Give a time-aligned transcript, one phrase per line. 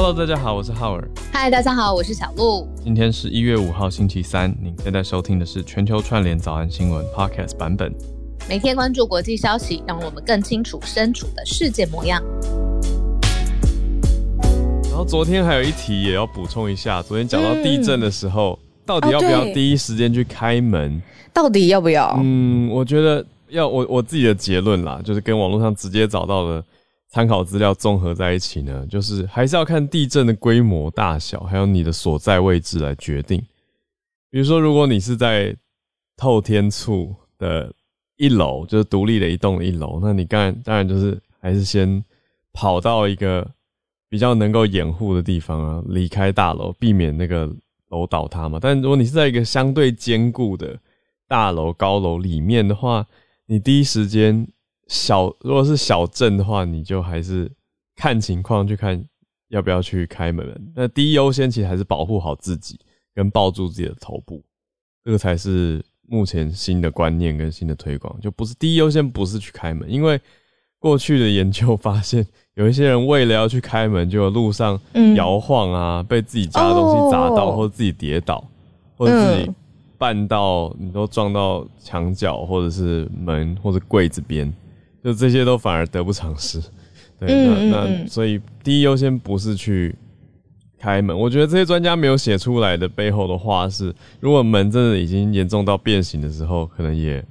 [0.00, 1.10] Hello，大家好，我是浩尔。
[1.32, 2.68] 嗨，大家好，我是小鹿。
[2.84, 7.92] 今天是一月五号星期三，您现在收听的是全球串联早安新闻 Podcast 版本。
[8.48, 12.22] 每天关注国际消息，让我们更清楚身处的世界模样。
[14.84, 21.02] 然后昨天还有一题也要补充一下，昨天讲到地震的时候，嗯、到底要不要第一时间去开门？
[21.32, 22.16] 到底要不要？
[22.22, 23.66] 嗯，我觉得要。
[23.66, 26.62] 我我自己的结论啦，就是跟网络上直接找到的。
[27.10, 33.42] 参考资料综合在一起呢，就是还是要看地震的规模大小，还有你的所在位置来决定。
[34.30, 35.56] 比如说，如果你是在
[36.18, 37.72] 透天处的
[38.18, 42.04] 一楼，就是独立的一栋一楼，那你当然当然就是还是先
[42.52, 43.50] 跑到一个
[44.10, 47.50] 比较能够掩护的地方啊，离开大楼，避免那个
[47.88, 48.58] 楼倒塌嘛。
[48.60, 50.78] 但如果你是在一个相对坚固的
[51.26, 53.06] 大楼高楼里面的话，
[53.46, 54.46] 你第一时间。
[54.88, 57.50] 小，如果是小镇的话，你就还是
[57.94, 59.02] 看情况去看
[59.48, 60.72] 要不要去开门。
[60.74, 62.78] 那第一优先其实还是保护好自己，
[63.14, 64.42] 跟抱住自己的头部，
[65.04, 68.18] 这个才是目前新的观念跟新的推广。
[68.20, 70.18] 就不是第一优先不是去开门，因为
[70.78, 74.80] 过去的研究发现，有一些人为了要去开门，就路上
[75.16, 78.42] 摇晃啊，嗯、被自己家的东西砸到，哦、或者自己跌倒，
[78.96, 79.50] 或者自己
[79.98, 84.50] 绊到，你都撞到墙角，或者是门或者柜子边。
[85.02, 86.60] 就这些都反而得不偿失，
[87.20, 89.94] 对，嗯、那那所以第一优先不是去
[90.78, 97.24] 开门，我觉得这些专家没有写出来的背后的话是，如果门真的已经严重到变形的时候，可能也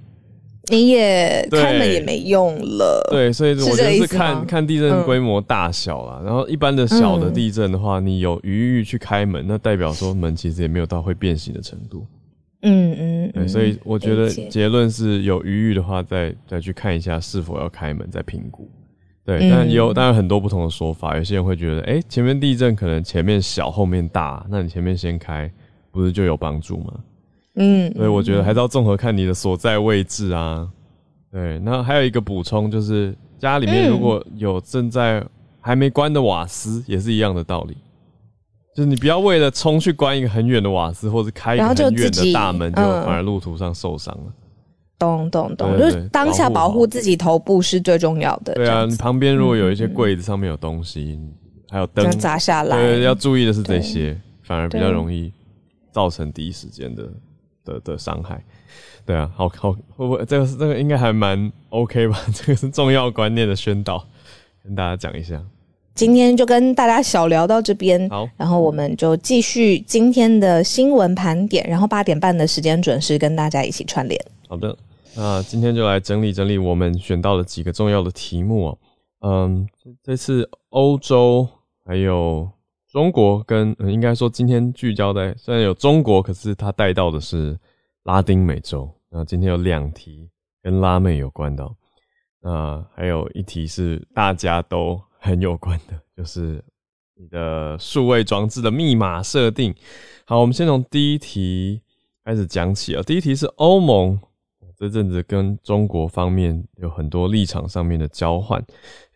[0.70, 12.06] 你也开门也没用了，对，所以我觉得是看看地震规模大小啦，嗯、然后一般的小的地震的话，你有余裕去开门，那代表说门其实也没有到会变形的程度。
[12.62, 18.70] 嗯嗯，对，所以我觉得结论是有余裕的话，再再去看一下是否要开门，再评估。
[19.24, 25.52] 对，嗯、但有当然很多不同的说法，有些人会觉得，哎、欸，前面地震可能前面小，后面大，那你前面先开，
[25.92, 26.94] 不是就有帮助吗？
[27.56, 30.68] 嗯，所以我觉得还是要综合看你的所在位置啊。
[31.32, 35.24] 对，那还有一个补充就是，家里面如果有正在
[35.60, 37.76] 还没关的瓦斯，也是一样的道理。
[38.78, 44.32] 就是你不要为了冲去关一个很远的瓦斯，或者开一个很远的大门，就反而路途上受伤了。
[45.00, 48.54] 懂懂懂，就是当下保护自己头部是最重要的。
[48.54, 51.20] 对啊，你旁边如果有一些柜子上面有东西，
[51.72, 55.34] 还有灯砸下来，对，要注意的是这些，反而比较容易
[55.92, 57.10] 造成第一时间的
[57.66, 58.46] 的的伤害。
[59.08, 62.20] 对啊，好好会不会这个是这个应该还蛮 OK 吧？
[62.32, 64.06] 这个是重要观念的宣导，
[64.64, 65.42] 跟大家讲一下。
[65.98, 74.22] 今天就跟大家小聊到这边，好，然后我们就继续今天的新闻盘点，然后八点半的时间准时跟大家一起串联。
[74.48, 74.78] 好的，
[75.16, 78.78] 那今天就来整理整理我们选到的几个重要的题目哦。
[79.22, 79.68] 嗯，
[80.04, 81.50] 这次欧洲
[81.84, 82.48] 还有
[82.92, 87.58] 中国跟，跟应该说今天聚焦在虽然有中国，可是它带到的是
[88.04, 88.88] 拉丁美洲。
[89.10, 90.30] 那今天有两题
[90.62, 91.76] 跟拉美有关的哦，
[92.44, 95.02] 那还有一题是大家都。
[95.20, 96.64] 很有关的，就是
[97.16, 99.74] 你的数位装置的密码设定。
[100.26, 101.82] 好，我们先从第一题
[102.24, 103.02] 开始讲起啊。
[103.04, 104.20] 第一题是欧盟
[104.78, 108.64] 这阵子跟中国方面有很多立场上面的交换，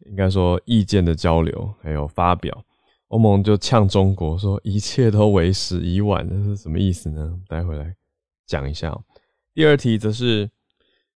[0.06, 2.64] 应该说意见的交流还有发表。
[3.08, 7.40] 欧盟就呛中国说一切都为时已晚，这是什么意思呢？
[7.48, 7.96] 待会来
[8.46, 8.98] 讲一下。
[9.54, 10.50] 第二题则是。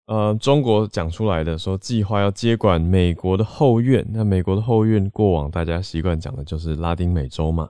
[0.07, 7.67] 呃，中国讲出来的说计划要接管美国的后院，那美国的后院过往大家习惯讲的就是拉丁美洲嘛。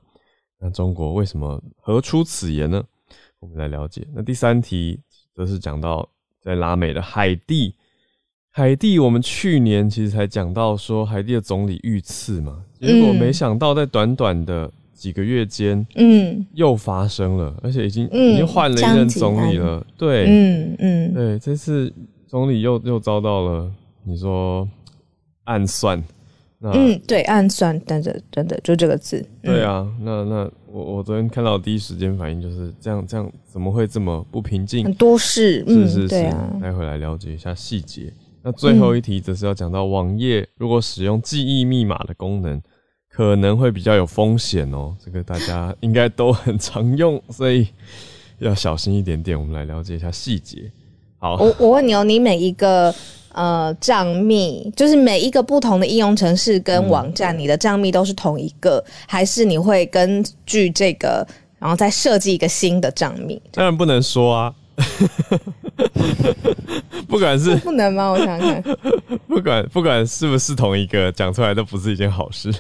[0.60, 2.84] 那中国为什么何出此言呢？
[3.40, 4.06] 我们来了解。
[4.14, 5.00] 那第三题
[5.34, 6.10] 则是讲到
[6.42, 7.74] 在拉美的海地，
[8.52, 21.94] 海地我们去年其实才讲到说海地的总理遇刺嘛，结果没想到在短短的几个月间，嗯，又发生了，而且已经、嗯、已经换了一任总理了，对，嗯嗯，对，这次。
[22.28, 23.72] 总理又又遭到了
[24.04, 24.68] 你说
[25.46, 26.04] 暗算，
[26.60, 29.24] 那嗯，对，暗算，等等等等，就这个字。
[29.42, 34.84] 对啊，那那我我昨天看到的第一时间反应就是这样，这样怎么会这么不平静？
[34.84, 36.08] 很多事，是是是，
[36.62, 38.12] 待会、啊、来了解一下细节。
[38.42, 42.62] 那最后一题则是要讲到网页如果使用记忆密码的功能，
[43.10, 44.96] 可能会比较有风险哦。
[45.04, 47.68] 这个大家应该都很常用，所以
[48.40, 49.40] 要小心一点点。
[49.40, 50.72] 我们来了解一下细节。
[51.26, 52.94] 好，我我问你哦，你每一个
[53.34, 61.26] 呃账密，就是每一个不同的应用程式跟网站，嗯、你的账密都是同一个，还是你会根据这个，
[61.58, 63.42] 然后再设计一个新的账密？
[63.52, 64.54] 当然不能说啊，
[67.10, 68.12] 不管是 不能吗？
[68.12, 68.78] 我想想看，
[69.28, 72.54] 不管不管是不是同一个，讲出来都不是一件好事。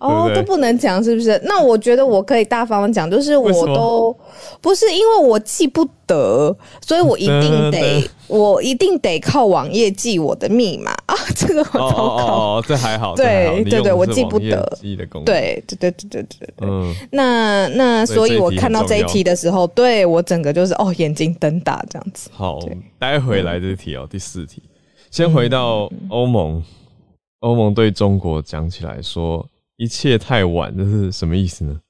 [0.00, 1.38] 哦，都不能讲，是不是？
[1.44, 4.16] 那我觉得我可以大方的讲，就是我都
[4.60, 11.14] 不是因为我记不得，所以我一定得， 我一定得靠网页记我的密码 啊。
[11.36, 14.66] 这个我糟糕，哦，哦，哦，这还好，对对对，我记不得。
[15.24, 22.30] 对对对对对对，嗯，那那所以我看到这一题的时候，对我整个就是哦，眼睛瞪大这样子。
[22.32, 22.58] 好，
[22.98, 24.62] 待会来这题哦，第四题，
[25.10, 26.62] 先回到欧盟，
[27.40, 29.46] 欧盟对中国讲起来说。
[29.80, 31.80] 一切太晚，这是什么意思呢？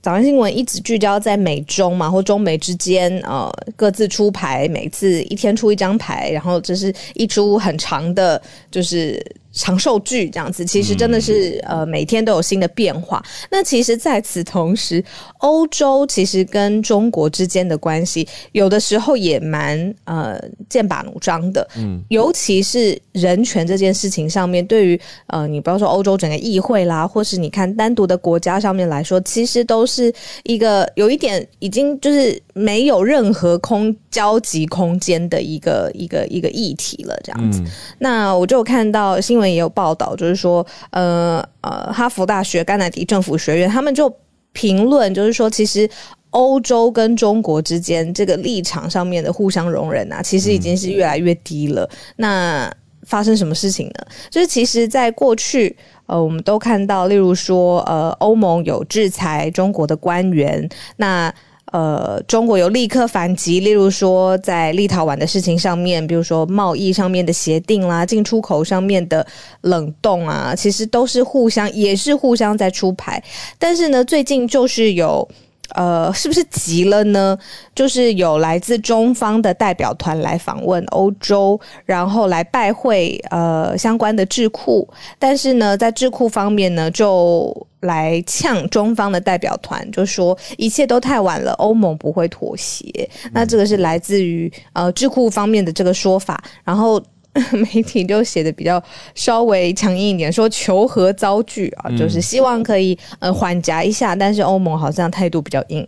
[0.00, 8.40] 早安新闻一直聚焦在美中嘛，或中美之间，呃，各自出牌，每次一天出一张牌，然后这是一出很长的，
[8.70, 9.20] 就是。
[9.54, 13.24] 长寿剧这样子，其实真的是呃每天都有新的变化。
[13.50, 15.02] 那其实在此同时，
[15.38, 21.66] 欧洲其实跟中国之间的关系，有的时候也蛮呃剑拔弩张的。
[21.76, 30.12] 嗯，尤其是人权这件事情上面，对于呃你不要说欧洲整个议会啦，或是你看单独的国家上面来说，其实都是
[30.42, 37.14] 一个有一点已经就是没有任何空交集空间的一个一个一个议题了。
[37.22, 37.66] 这样子，嗯、
[37.98, 39.44] 那我就看到新闻。
[39.44, 44.10] 也有报道，就是说，呃呃，哈佛大学甘乃迪政府学院他们就
[44.52, 45.88] 评论，就是说，其实
[46.30, 51.84] 欧洲跟中国之间这个立场上面的互相容忍啊，其实已经是越来越低了。
[51.84, 54.06] 嗯、那发生什么事情呢？
[54.30, 61.32] 就是其实，在过去，呃，我们都看到，例如说，呃，欧盟有制裁中国的官员，那。
[61.74, 69.26] 呃，中国有立刻反击，例如说在立陶宛的事情上面，比如说贸易上面的协定啦，进出口上面的
[69.62, 73.20] 冷冻啊，其实都是互相，也是互相在出牌。
[73.58, 75.28] 但是呢，最近就是有。
[75.70, 77.36] 呃，是不是急了呢？
[77.74, 84.88] 就是有来自中方的代表团来访问欧洲，然后来拜会呃相关的智库，
[85.18, 92.86] 但是呢，在智库方面呢，就来呛中方的代表团，就说一切都太晚了，欧盟不会妥协。
[93.32, 97.02] 那这个是来自于呃智库方面的这个说法，然后。
[97.52, 98.80] 媒体就写的比较
[99.14, 105.86] 稍微强硬一点，说求和遭拒啊，嗯、就是希望可以呃缓夹一下，但是欧盟好像态度比较硬。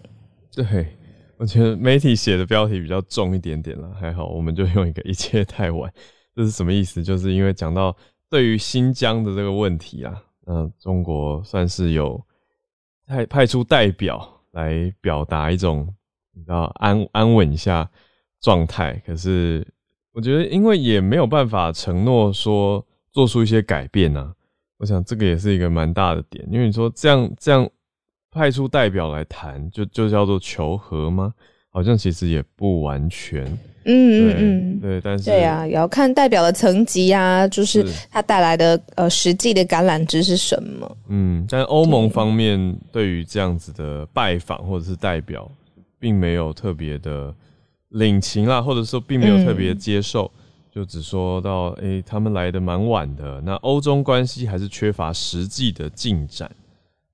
[0.52, 0.86] 对，
[1.36, 5.88] 我觉得媒体写的标题比较重一点点了，还好，我们就用一个一切太晚，
[6.34, 7.00] 这是什么意思？
[7.00, 7.96] 就是因为讲到
[8.28, 12.20] 对于新疆的这个问题啊，嗯，中国算是有
[13.06, 15.86] 派派出代表来表达一种
[16.32, 17.88] 你知道安安稳一下
[18.40, 19.64] 状态，可是。
[20.16, 22.82] 我觉得，因为也没有办法承诺说
[23.12, 24.32] 做出一些改变呐、啊。
[24.78, 27.68] 我想这个也是一个蛮大的点，因为你说这样这样
[28.30, 31.34] 派出代表来谈，就就叫做求和吗？
[31.70, 33.44] 好像其实也不完全。
[33.84, 40.96] 嗯嗯嗯，对，但是对啊，也要看代表的层级啊，就是他带来的呃实际的橄榄枝是什么。
[41.08, 45.46] 嗯，但欧盟方面对于这样子的拜访或者是代表，
[46.00, 47.34] 并没有特别的。
[47.96, 50.40] 领情啦，或者说并没有特别接受，嗯、
[50.70, 53.40] 就只说到，诶、欸，他们来的蛮晚的。
[53.40, 56.50] 那欧中关系还是缺乏实际的进展。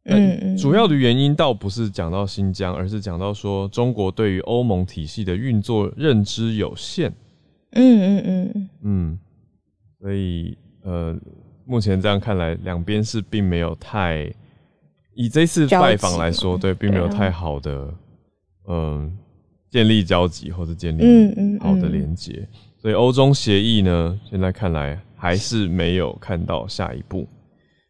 [0.07, 7.09] 嗯，主要的原因倒不是讲到新疆，而是讲到说中国对于欧盟体系的运作认知有限。
[7.71, 9.19] 嗯嗯嗯嗯，
[10.01, 11.17] 所以呃，
[11.65, 14.29] 目前这样看来，两边是并没有太
[15.15, 17.95] 以这次拜访来说，对，并没有太好的
[18.67, 19.17] 嗯。
[19.73, 22.49] 建立交集或者建立好的连接，嗯嗯嗯、
[22.79, 27.27] 所以欧中协议呢，现在看来还是没有看到下一步，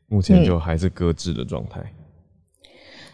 [0.07, 1.83] 目前就还是搁置的状态。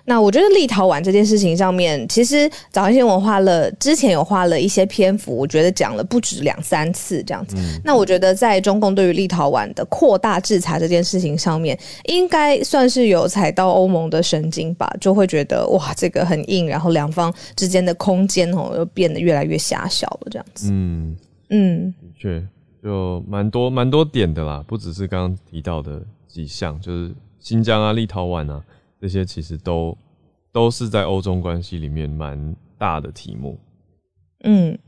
[0.08, 7.56] 嗯那我觉得立陶宛这件事情上面，其实早安新闻花了之前有花了一些篇幅，我觉得讲了不止两三次这样子。
[7.58, 20.70] 嗯、那我觉得在中共对于立陶宛的扩大制裁这件事情上面，应该算是有踩到欧盟的神经吧，就会觉得哇，这个很硬，然后两方之间的空间哦又变得越来越狭小了这样子。
[20.72, 21.14] 嗯
[21.50, 22.42] 嗯，的确
[22.82, 28.64] 就蛮多蛮多点的啦，不只是刚刚提到的几项，就是新疆啊、立陶宛啊。
[29.00, 29.96] 这些其实都
[30.52, 33.58] 都是在欧中关系里面蛮大的题目。
[34.44, 34.78] 嗯，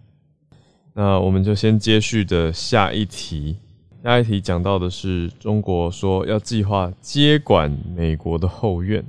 [0.94, 3.56] 那我们就先接续的下一题，
[4.02, 9.04] 下一题讲到的是中国说要计划接管美国的后院，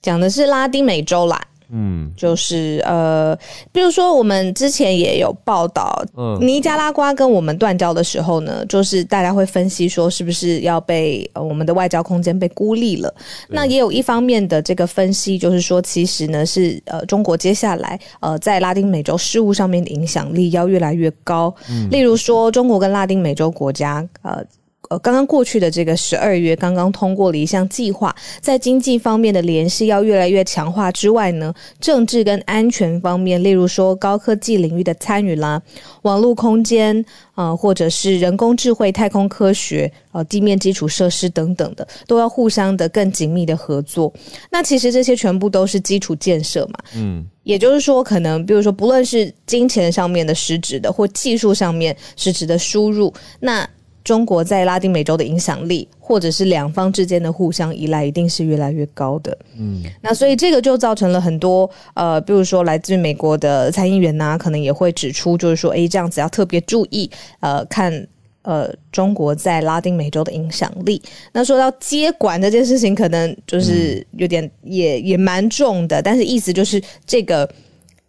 [0.00, 1.40] 讲的是拉丁美洲啦。
[1.70, 3.36] 嗯，就是呃，
[3.72, 13.12] 比如说我们之前也有报道，嗯，尼加拉瓜跟我们断交的时候呢，就是大家会分析说是不是要被呃我们的外交空间被孤立了？
[13.48, 24.44] 那也有一方面的这个分析，就是说其实呢是呃中国接下来呃在拉丁美洲事务上面的影响力要越来越高，嗯，例如说中国跟拉丁美洲国家呃。
[24.88, 35.60] 呃，刚刚过去的这个十二月，刚刚通过了一项计划，在经济方面的联系要越来越强化之外呢，政治跟安全方面，例如说高科技领域的参与啦，
[36.02, 36.96] 网络空间
[37.34, 44.12] 啊、呃，或者是人工智慧、太空科学、呃，地面基础设施等等的，都要互相的更紧密的合作。
[44.50, 53.68] 那其实这些全部都是基础建设嘛，嗯，也就是说，可能比如说，不论是金钱上面的实质的，或技术上面实质的输入，那。
[54.06, 59.36] 中国在拉丁美洲的影响力，或者是两方之间的互相依赖，一定是越来越高的。
[59.58, 67.10] 嗯，那所以这个就造成了很多呃，比如说来自美国的参议员呐、啊，可能也会指出，就是说，诶，这样子要特别注意，
[67.40, 68.06] 呃，看
[68.42, 71.02] 呃中国在拉丁美洲的影响力。
[71.32, 77.50] 那说到接管这件事情，可能就是有点也也蛮重的，但是意思就是这个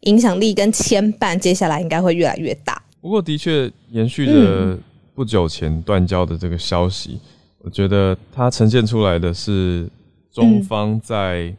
[0.01, 2.79] 影响力跟牵绊，接下来应该会越来越大。
[3.01, 4.79] 不过，的确延续着、嗯。
[5.17, 7.19] 不久前断交的这个消息，
[7.63, 9.89] 我觉得它呈现出来的是
[10.31, 11.51] 中方在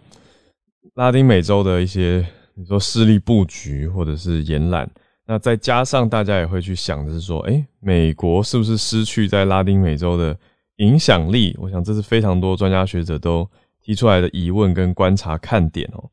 [0.95, 2.25] 拉丁美洲的一些
[2.55, 4.89] 你说势力布局或者是延揽，
[5.27, 10.39] 那再加上大家也会去想的是说，诶，美国是不是失去在拉丁美洲的
[10.77, 11.53] 影响力？
[11.59, 13.45] 我想这是非常多专家学者都
[13.83, 16.09] 提出来的疑问跟观察看点哦。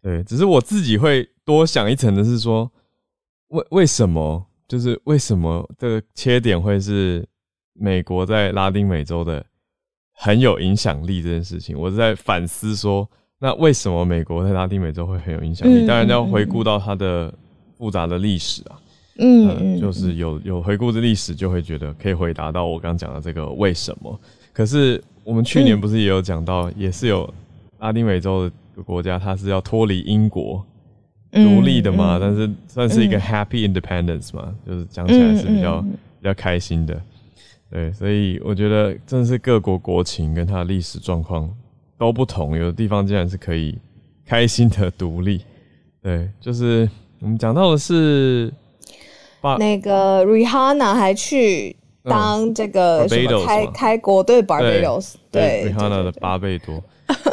[0.00, 2.70] 对，只是我自己会多想一层的是说，
[3.48, 4.46] 为为什么？
[4.66, 7.26] 就是为什么这个切点会是
[7.74, 9.44] 美国在拉丁美洲的
[10.12, 11.78] 很有影响力这件事情？
[11.78, 15.86] 我是在反思说，那为什么美国在拉丁美洲会很有影响力？
[15.86, 17.32] 当然要回顾到它的
[17.76, 18.80] 复杂的历史啊，
[19.18, 24.18] 嗯，呃、就是有有回顾的历史，就会觉得可以回答到我刚讲的这个为什么。
[24.52, 27.28] 可是我们去年不是也有讲到，也是有
[27.80, 30.64] 拉丁美洲的国家，它是要脱离英国。
[31.34, 36.96] 独立的嘛，但是算是一个 happy independence 嘛，嗯、就是讲起来是比较、比较开心的，
[37.68, 41.50] 对，所以我觉得真是各国国情跟它的历史状况
[41.98, 43.76] 都不同，有的地方竟然是可以
[44.24, 45.42] 开心的独立，
[46.00, 46.88] 对，就是
[47.18, 48.52] 我们讲到的是，
[49.58, 51.74] 那个 Rihanna 还去
[52.04, 56.80] 当这个什么开、嗯、开国对 Barbados，对 Rihanna 的八倍多，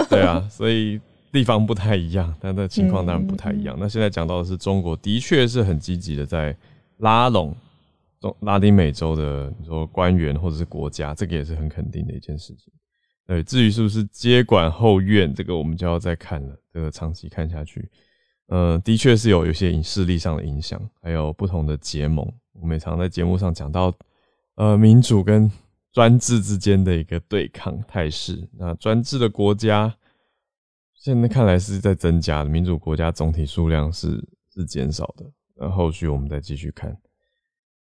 [0.10, 1.00] 对啊，所以。
[1.32, 3.78] 地方不太一样，但那情况当然不太一样。
[3.78, 6.56] 嗯、那现在讲到的是中国，的确是很积极的在
[6.98, 7.56] 拉拢
[8.20, 12.74] 中拉丁美洲的你说官员或者是国家，这个也是很肯定的一件事情。
[13.26, 16.56] 对，至于是不是接管后院，这个我们就要再看了。
[16.74, 17.90] 这个长期看下去，
[18.48, 22.30] 呃，的确是有有些影势力上的影响，还有不同的结盟。
[22.60, 23.94] 我们也常在节目上讲到，
[24.56, 25.50] 呃，民主跟
[25.94, 28.48] 专制之间的一个对抗态势。
[28.58, 29.96] 那专制的国家。
[31.04, 35.26] 现在看来是在增加的，民主国家总体数量是是减少的。
[35.56, 36.96] 那后续我们再继续看。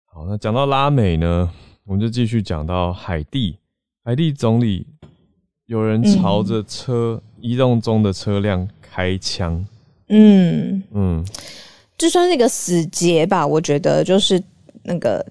[0.06, 1.48] 好，那讲到拉美呢，
[1.84, 3.60] 我们就继续讲到海地。
[4.02, 4.84] 海地总理
[5.66, 9.64] 有人朝着车、嗯、移动中的车辆开枪。
[10.08, 11.24] 嗯嗯，
[11.96, 13.46] 这算是一个死结吧？
[13.46, 14.42] 我觉得就是
[14.82, 15.24] 那个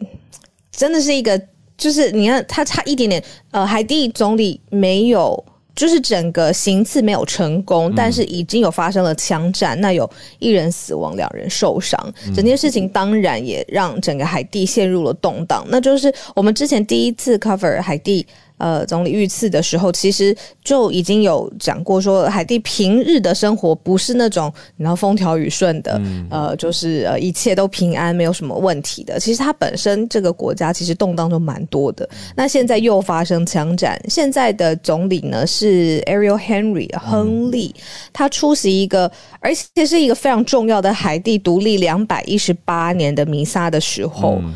[0.71, 1.37] 真的是一个，
[1.75, 5.43] 就是你看他差一点点，呃，海地总理没有。
[5.75, 12.13] 就是整个行刺没有成功，但是已经有发生了枪战，那有一人死亡，两人受伤。
[12.33, 15.65] 整件事情当然也让整个海地陷入了动荡。
[15.69, 18.25] 那就是我们之前第一次 cover 海地。
[18.57, 29.19] 呃，总理遇刺的时候，其实就已经有讲过，说海地平日的生活不是那种你知道风调雨顺的，嗯、呃，就是呃一切都平安，没有什么问题的。
[29.19, 32.07] 其实它本身这个国家其实动荡就蛮多的。
[32.35, 37.75] 那现在又发生枪战，现在的总理呢是 Ariel Henry 亨利，
[38.13, 44.55] 他出席一个，而且是一个非常重要的海地独立两百一十八年的弥撒的时候，嗯、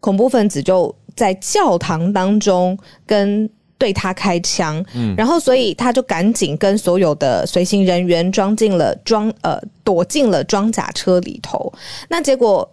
[0.00, 0.92] 恐怖分子就。
[1.16, 11.72] 在教堂当中跟对他开枪，嗯，然后所以他就赶紧跟所有的随行人员装进了装呃躲进了装甲车里头。
[12.08, 12.70] 那结果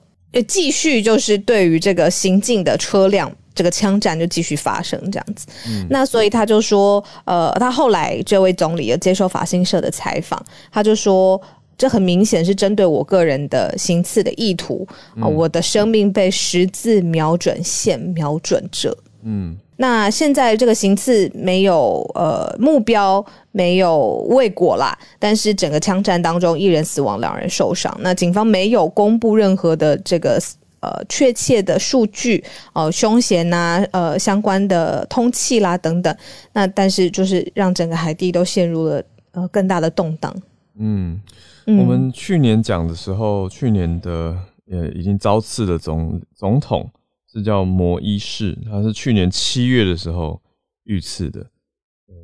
[0.47, 5.47] 继续就是对于这个行进的车辆，这个枪战就继续发生这样子。
[5.67, 11.41] 嗯，那所以他就说，呃，他后来这位总理有接受法新社的采访，他就说。
[11.77, 15.23] 这很明显是针对我个人的行刺的意图啊！
[15.23, 18.95] 嗯、我的生命被十字瞄准线瞄准着。
[19.23, 27.95] 嗯，那现在这个行刺没有呃目标，没有未果啦，但是整个枪战当中一人死亡，两人受伤。
[28.01, 30.37] 那警方没有公布任何的这个
[30.81, 36.15] 呃确切的数据，呃凶嫌呐、啊，呃相关的通气啦等等。
[36.51, 39.01] 那但是就是让整个海地都陷入了
[39.31, 40.35] 呃更大的动荡。
[40.77, 41.21] 嗯，
[41.67, 44.37] 我们去年讲的时候，去年的
[44.69, 46.89] 呃已经遭刺的总总统。
[47.35, 50.39] 是叫摩伊士，他是去年七月的时候
[50.83, 51.43] 遇刺的。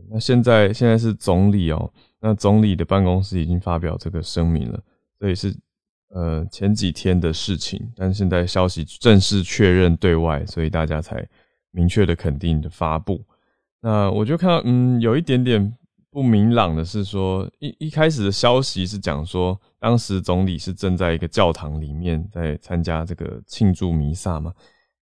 [0.08, 1.92] 那现在现在是总理哦，
[2.22, 4.80] 那总理的办公室已经发表这个声明了，
[5.18, 5.52] 所以是
[6.10, 11.28] 呃前几天的事情，但现在消息正式确认对外，所以大家才
[11.72, 13.20] 明确的肯定的发布。
[13.82, 15.76] 那我就看到，嗯，有一点点
[16.12, 24.54] 不明朗的是说，一一开始的消息是讲说，当时总理是正在一个教堂里面在参加这个庆祝弥撒嘛。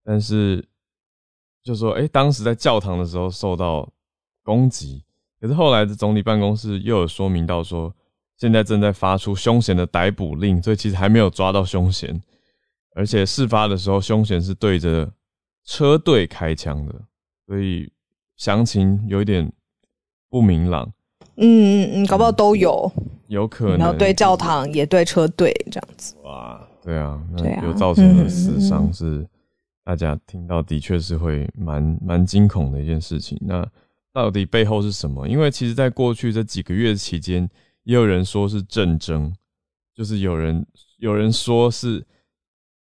[0.04, 0.66] 但是，
[1.64, 3.90] 就说，哎、当时在教堂的时候受到
[4.44, 5.04] 攻击，
[5.40, 7.96] 可是后来的总理办公室又有说明到说，
[8.38, 12.22] 现在正在发出凶嫌的逮捕令，所以其实还没有抓到凶嫌，
[12.96, 15.10] 而且事发的时候，凶嫌是对着
[15.64, 17.02] 车队开枪的，
[17.46, 17.90] 所以
[18.36, 19.50] 详情有一点
[20.30, 20.92] 不明朗。
[21.36, 22.92] 嗯嗯嗯，搞不好都有，
[23.28, 26.16] 有可能，然后对教堂也对车队这样子。
[26.24, 29.28] 哇，对啊，那有造成的死伤是。
[29.84, 33.38] 大家听到的确是会蛮蛮惊恐的一件事情。
[33.40, 33.66] 那
[34.12, 35.26] 到底背后是什么？
[35.26, 37.50] 因为其实，在过去这几个月期间，
[37.84, 39.34] 也有人说是战争，
[39.96, 40.66] 就是有人
[40.98, 42.06] 有人说是，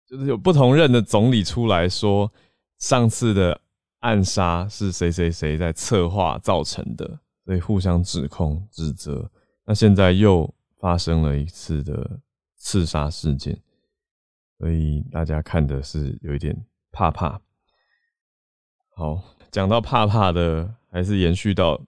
[0.06, 2.30] 就是有不同任的总理出来说，
[2.76, 3.58] 上次的
[4.00, 9.30] 暗杀是谁谁谁在策划造成的，所以互相指控指责。
[9.64, 12.20] 那现在又发生了一次的
[12.56, 13.58] 刺杀事件，
[14.58, 16.56] 所以大家看的是有一点。
[16.94, 17.40] 怕怕，
[18.94, 19.18] 好，
[19.50, 21.80] 讲到怕怕的，还是延续到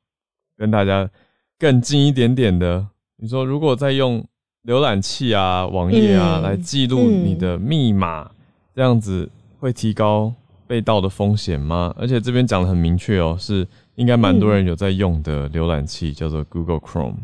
[0.56, 1.10] 跟大家
[1.58, 2.88] 更近一点点的。
[3.16, 4.26] 你说，如果再用
[4.64, 8.30] 浏览器啊、网页啊来记录你的密码，
[8.74, 10.34] 这样子会提高
[10.66, 11.94] 被盗的风险吗？
[11.98, 17.16] 而且这边讲的很明确哦，是应该蛮多人有在用的浏览器，叫做 Google Chrome。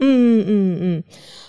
[0.00, 1.04] 嗯嗯嗯嗯，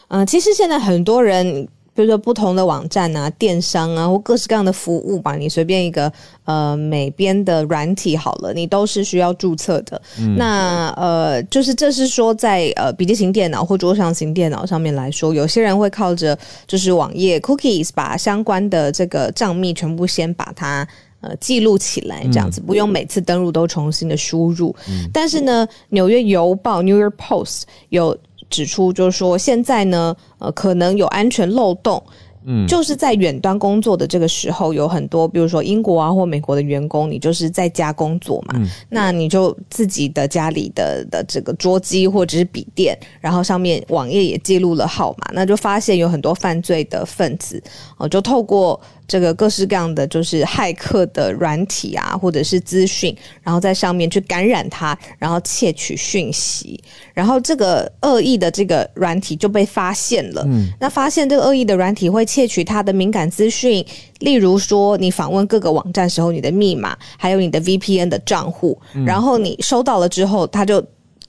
[0.07, 1.67] 呃，其实现在很多人。
[1.97, 6.13] 比如说不同的网站啊、电商啊，或各式各样的服务吧，你随便一个
[6.45, 9.99] 呃美编的软体好了，你都是需要注册的。
[10.19, 20.87] 嗯、那呃，就是这是说在呃笔记型电脑或桌上型电脑上面来说，有些人会靠着就是网页 cookies 把相关的这个账密全部先把它
[21.21, 24.75] 呃记录起来，这样子不用每次登录都重新的输入。
[24.89, 28.17] 嗯、但是呢，纽约邮报 New York Post 有。
[28.49, 32.01] 指出，就是说现在呢，呃，可能有安全漏洞。
[32.45, 47.61] 嗯，就是在远端工作的这个时候，有很多，比如说英国啊或美国的员工，你就是在家工作嘛，嗯、那你就自己的家里的的这个桌机或者是笔电，然后上面网页也记录了号码，那就发现有很多犯罪的分子，
[47.97, 56.79] 哦，就透过这个各式各样的就是骇客的软体啊，或者是资讯，然后在上面去感染它，然后窃取讯息，
[57.15, 60.43] 然后这个恶意的这个软体就被发现了。
[60.45, 62.27] 嗯，那发现这个恶意的软体会。
[62.27, 63.83] 窃取它的敏感资讯，
[64.19, 70.85] 例如说你访问各个网站时候你的密码，还有你的 VPN 的账户，嗯、然后你收到了之后，他就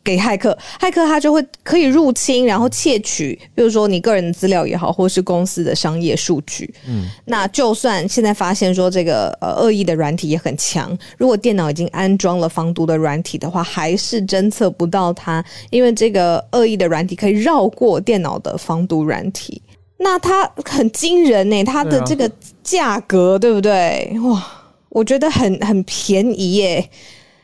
[0.09, 6.73] 给骇客，骇客他就会可以入侵，然后窃取，比如说你个人的资料也好，或是公司的商业数据。
[6.87, 19.61] 嗯，那就算现在发现说这个呃恶意的软体也很强，如果电脑已经安装了防毒的软体的话，还是侦测不到它，因为这个恶意的软体可以绕过电脑的防毒软体。
[19.99, 22.31] 那它很惊人呢，它的这个
[22.63, 24.11] 价格对不对？
[24.23, 24.43] 哇，
[24.89, 26.89] 我觉得很很便宜耶。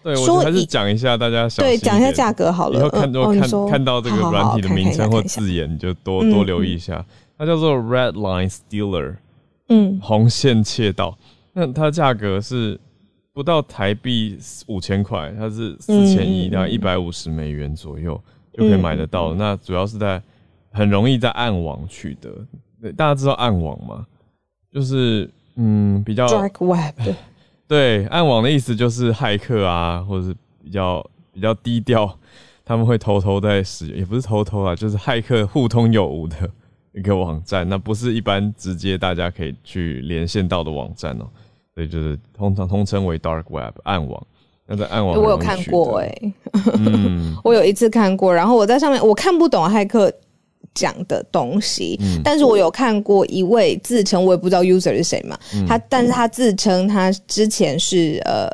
[0.04, 1.64] 对，说我还是讲一下，大家小心。
[1.64, 2.78] 对，讲一下价格好了。
[2.78, 6.96] 以后看到看、哦、看到这个软体的名称或字眼，你就多多留意一下。
[6.96, 7.06] 嗯、
[7.38, 9.16] 它叫做 Red Line Stealer，
[9.70, 11.18] 嗯，红线窃盗。
[11.54, 12.78] 那它的价格是
[13.32, 18.20] 不到台币五千块，它是四千一，大概一百五十美元左右
[18.52, 19.28] 就可以买得到。
[19.28, 20.22] 嗯、那主要是在。
[20.76, 24.04] 很容易在暗网取得，大家知道暗网吗？
[24.72, 27.14] 就是嗯，比较 dark web。
[27.66, 32.18] 对，暗网的意思就是骇客啊，或者是比较比较低调，
[32.64, 36.36] 他们会偷偷在使用，也不是偷偷啊，就是骇客互通有无的
[36.92, 41.26] 一个网站，那不是一般直接大家可以去连线到的网站哦。
[41.74, 44.26] 所以就是通常通称为 dark web 暗网。
[44.66, 46.34] 那在暗网，我有看过哎、欸，
[46.78, 50.12] 嗯， 我有一次看过，然后我在上面我看不懂骇客。
[50.74, 58.48] 讲的东西，但是我有看过一位自称，我也不知道 user 是谁嘛，他，但是他自称他之前是呃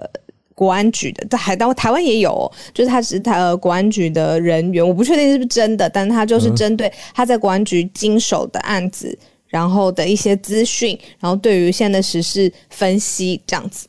[0.54, 13.88] 国安局的，在海岛台湾也有、哦，就是他是他呃国安局的人员，我不确定是不是真的，但他就是针对他在国安局经手的案子，嗯、然后的一些资讯，然后对于现在的时事分析这样子，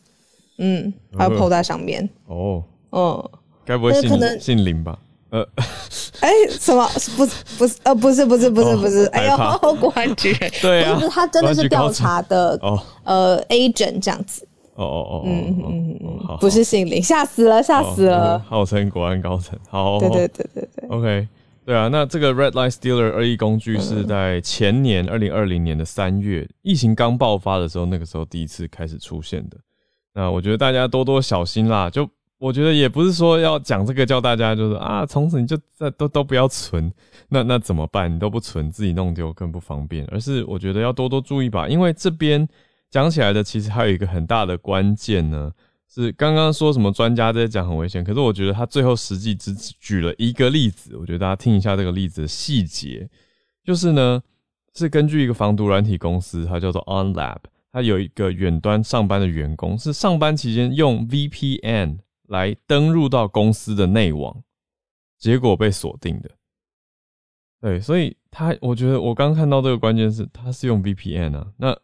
[0.60, 2.10] 嗯，还有 po 在上面。
[2.28, 3.30] 哦，嗯，
[3.66, 4.98] 该不会姓姓林吧？
[5.32, 5.48] 呃，
[6.20, 6.88] 哎，什么？
[7.18, 14.48] 不是不是呃，不是不是不是不是，哎呦，国安局，对啊，他真的是调查的哦，呃，agent 这样子。
[14.76, 21.28] 哦哦哦，嗯嗯嗯，不是姓林，吓死了，吓死了，号称国安高层，好，对对对对对，OK，
[21.66, 29.58] 对啊，那这个 Red Light Stealer 恶意工具是在前年二零二零年的三月，疫情刚爆发的时候，那个时候第一次开始出现的。
[30.14, 32.10] 那我觉得大家多多小心啦，就
[32.42, 36.92] 我觉得也不是说要讲这个叫大家就是啊，从此你就在都都不要存，
[37.30, 38.14] 那那怎么办？
[38.14, 42.48] 你都不存，自己弄丢更不方便，而是我觉得要多多注意吧，因为这边。
[42.94, 45.50] 讲起来的，其实还有一个很大的关键呢，
[45.90, 53.10] 是刚刚说什么专家在讲很危险，可是我觉得他最后实际只举了一个例子，我觉得大家听一下这个例子的细节，
[53.64, 54.22] 就是呢，
[54.76, 57.38] 是根据一个防毒软体公司，它叫做 OnLab，
[57.72, 62.00] 它有一个远端上班的员工，是上班期间用 VPN
[62.32, 64.36] 来登入到公司的内网，
[65.20, 66.30] 结果被锁定的。
[67.62, 71.78] 对，所以他，我觉得我刚看到这个关键是，他是用 VPN 啊，那。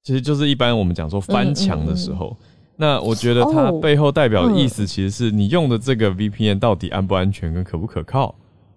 [0.00, 8.34] 其实就是一般我们讲说翻墙的时候，嗯嗯嗯，那我觉得它背后代表的意思，其实是你用的这个 VPN 到底安不安全跟可不可靠。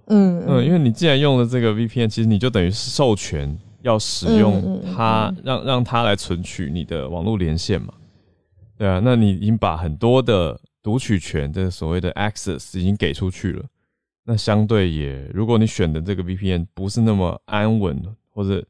[0.07, 7.93] 嗯嗯，因为你既然用了这个 VPN，其实你就等于是授权要使用它，让让它来存取你的网络连线嘛。
[8.77, 13.65] 对啊，那你已经把很多的读取权，这所谓的 access 已经给出去了。
[14.23, 18.65] 那相对也，如果你选的这个 VPN 不是那么安稳或者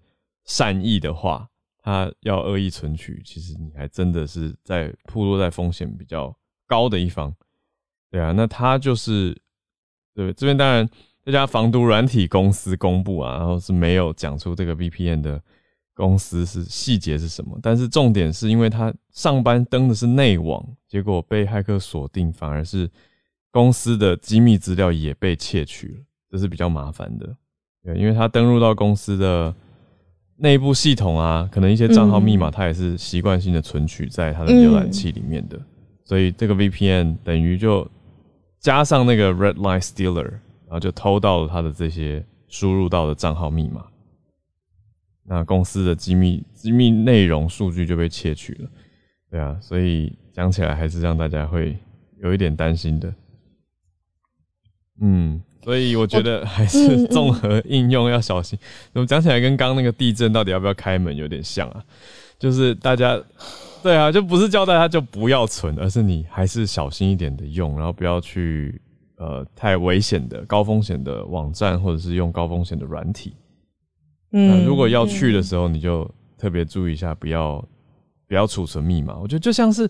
[0.45, 1.47] 善意的话，
[1.83, 6.35] 他要恶意存取，其实你还真的是在暴露在风险比较
[6.67, 7.33] 高的一方，
[8.09, 9.35] 对啊，那他就是
[10.13, 10.89] 对这边当然
[11.23, 15.41] 这家防毒软体公司公布啊，然后是没有讲出这个 VPN 的
[15.93, 22.89] 公司是细节是什么，但是重点是因为他上班登的是内网，结果被骇客锁定，反而是
[23.51, 25.99] 公司的机密资料也被窃取了，
[26.29, 27.35] 这是比较麻烦的，
[27.83, 29.53] 对，因为他登录到公司的。
[30.37, 35.65] 内部系统啊，可能一些账号密码，他也是习惯性的存取在他的浏览器里面的，嗯、
[36.03, 37.87] 所以这个 VPN 等于就
[38.59, 40.31] 加上那个 Red Light Stealer，
[40.65, 43.85] 然后就偷到了他的这些输入到的账号密码，
[45.31, 48.69] 那公司的机密机密内容数据就被窃取了，
[49.29, 51.77] 对啊，所以讲起来还是让大家会
[52.21, 53.13] 有一点担心的，
[55.01, 55.41] 嗯。
[55.63, 58.57] 所以我觉得还是 综合应用要小心。
[58.91, 61.85] 怎么讲起来跟刚刚那个地震到底要不要开门有点像啊？
[62.39, 63.21] 就是大家，
[63.83, 68.81] 对啊，就不是叫大家就不要存，而是你还是小心一点的用，然后不要去
[69.17, 73.35] 呃太危险的高风险的网站，或者是用高风险的软体。
[74.31, 77.63] 嗯，如果要去的时候，你就特别注意一下，不要
[78.27, 79.17] 不要储存密码。
[79.17, 79.89] 我觉得就像是。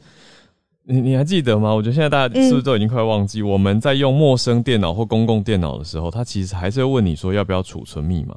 [0.84, 1.72] 你你还记得吗？
[1.72, 3.40] 我觉得现在大家是不是都已经快忘记？
[3.40, 8.36] 嗯、我们在用陌生电脑或公共电脑的时候，他其实还是会问你说要不要储存密码。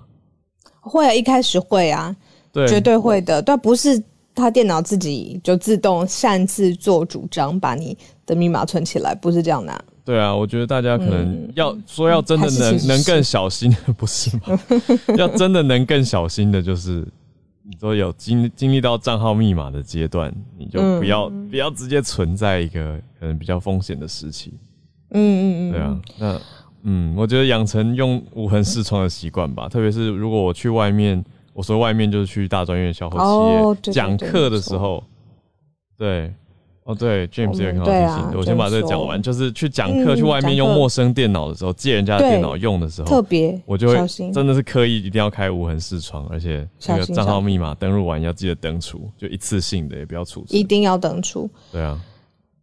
[0.81, 2.15] 会啊，一开始会啊，
[2.53, 3.41] 对，绝对会的。
[3.41, 4.01] 但不是
[4.35, 9.85] 他电脑自己就自动擅自做主张把你的密码存起来，不是这样的、啊。
[10.05, 14.61] 对啊，我觉得大家可能要、嗯、说要真的能能更小心， 不是吗？
[15.17, 17.07] 要真的能更小心的，就是。
[17.67, 24.53] 你说有经经历到账号密码的阶段，你就不要、嗯、不要直接存在一个可能比较风险的时期。
[25.13, 26.41] 嗯嗯嗯，对啊，那
[26.83, 35.03] 嗯，我觉得养成用无痕视窗的习惯吧，特别是如果我去外面，我说外面就是去大专院校或企业讲课的时候，
[35.97, 36.31] 对。
[36.85, 37.99] 哦，对，James 也很好提醒。
[37.99, 43.97] 啊、我先把这个讲完，就是去讲课、嗯，去外面用陌生电脑的时候，借人家的电脑用的时候，特别，我就会
[44.33, 51.49] 真的是刻意一定要开无痕视窗，而且这个账号密码登录完要记得登出，就一次性的，也不要储存，一定要登出。
[51.73, 51.99] 对啊。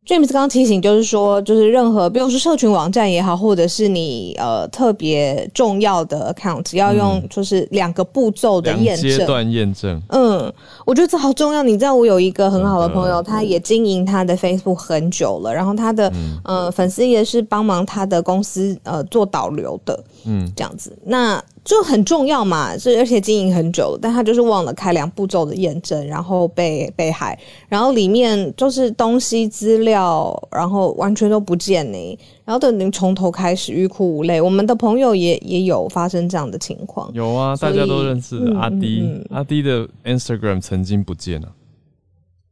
[0.03, 10.01] James 刚刚提醒，就是说，就是任何，比如说社群网站也好，或者是你呃特别重要的 account，只要用就是两个步骤的验证，阶段验证。
[10.09, 10.51] 嗯，
[10.87, 11.61] 我觉得这好重要。
[11.61, 20.97] 你知道，我有一个很好的朋友，他也经营他的 Facebook 很久了，然后他的、嗯、呃粉丝也是帮忙他的公司呃做导流的，嗯，这样子。
[21.05, 27.37] 那就很重要嘛，这而且经营很久，但他就是忘了开两步骤的验证，然后被被害，
[27.69, 34.41] 然后里面就是东西资料，然后完全都不见呢，然后等于从头开始欲哭无泪。
[34.41, 41.47] 我们的朋友也也有发生这样的情况，有啊，大家都认识的阿迪、嗯嗯，阿迪的 Instagram 曾经不见了，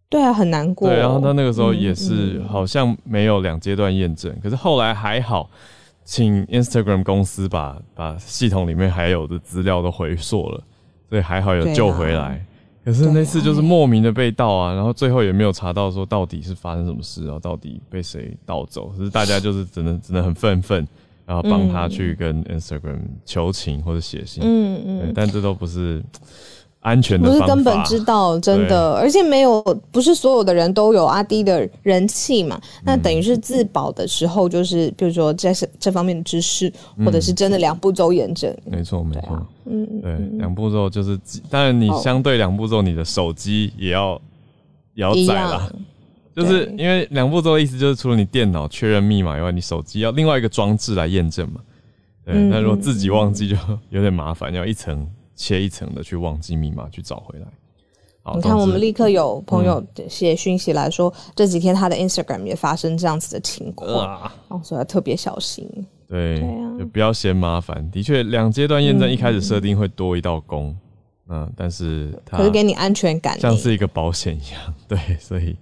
[0.08, 0.88] 对啊，很难过。
[0.88, 5.50] 对，然后他那个时候也是好像没有两阶段验证，可是后来还好，
[6.10, 10.64] 请 Instagram 公司把把系统里面还有的资料都回溯了，
[11.08, 12.44] 所以还好有救回来。
[12.84, 20.88] 可是那次就是莫名的被盗啊，然后最后也没有查到说到底是发生什么事，然后到底被谁盗走，可是大家就是只能只能很愤愤，
[21.28, 26.04] 然后帮他去跟 Instagram 求情或者写信，嗯嗯，但这都不是。
[26.82, 29.62] 安全的不是根本知道，真的，而且没有
[29.92, 36.72] 不是所有的人都有阿迪的人气嘛，那等于是自保的时候，就是比如说这是这方面的知识，
[37.04, 44.22] 或者是真的两步骤验证，没错没错，嗯，对，两步骤就是，当然你相对两步骤，你的手机也要
[44.94, 45.70] 也要载啦，
[46.34, 51.60] 就是因为两步骤的意思就是，除了你电脑确认密码以外，你手机要另外一个装置来验证嘛，
[52.26, 53.58] 对，那如果自己忘记就
[53.90, 55.06] 有点麻烦，要一层。
[55.40, 57.48] 切一层的去忘记密码去找回来。
[58.36, 65.68] 你看，我们立刻有朋友写讯息来说，嗯、这几天他的 Instagram 也发生这样子的情况，啊、哦，所以要特别小心。
[66.08, 67.90] 对，对啊、就不要嫌麻烦。
[67.90, 70.76] 的确，两阶段验证一开始设定会多一道工，
[71.30, 74.74] 嗯，嗯，但是它可是给你安全感，像是一个保险一样。
[74.88, 75.56] 对，所以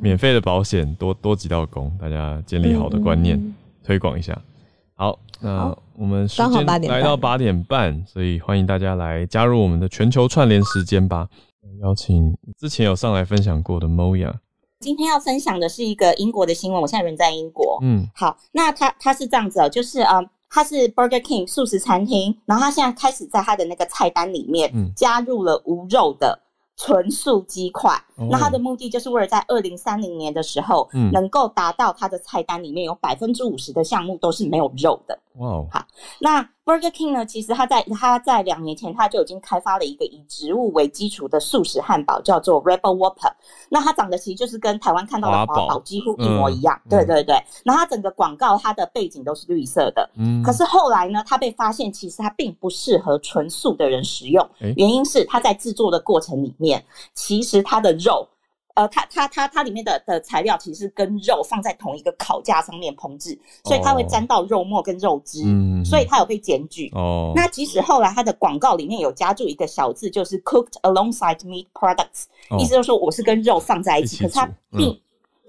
[0.00, 3.54] 免费的保险多多几道工，大家建立好的观念，嗯、
[3.84, 4.36] 推广一下。
[4.94, 6.50] 好，那我们时间
[6.88, 11.28] 来到八点半，所以欢迎大家来加入我们的全球串联时间吧。
[11.82, 14.32] 邀请之前有上来分享过的 Moya，
[14.78, 16.80] 今天要分享的是一个英国的新闻。
[16.80, 26.40] 我现在人在英国，嗯，好，那他他是这样子哦，就是啊，他是 Burger King 素食餐厅，然后他现在开始在他的那个菜单里面加入了无肉的。
[26.82, 27.92] 纯素鸡块，
[28.30, 35.18] 那他的目的就是为了在二零三零年的时候，嗯，能够达到他的菜单里面有百分之五十的项目都是没有肉的。
[35.36, 35.86] 哇哦，好，
[36.18, 37.24] 那 Burger King 呢？
[37.24, 43.32] 其实它在它在两年前，它就已经开发了一个以植物为基础的素食汉堡，叫做 Rebel Whopper。
[43.68, 46.78] 那它长得其实就是跟台湾看到的华堡几乎一模一样。
[46.84, 50.10] 嗯、对对对，然后它整个广告它的背景都是绿色的。
[50.16, 58.28] 嗯，可是后来呢，它被发现其实它并不适合纯素的人食用，欸、原因是它在制作的过程里面，其实它的肉。
[58.74, 66.90] 呃，它它它它里面的的材料其实跟肉放在同一个烤架上面烹制，所以它会沾到肉末跟肉汁，嗯，所以它有被检举。
[66.94, 72.24] 哦，那即使后来它的广告里面有加注一个小字，就是 cooked alongside meat products，
[72.58, 75.00] 意思就是说我是跟肉放在一起，可是它并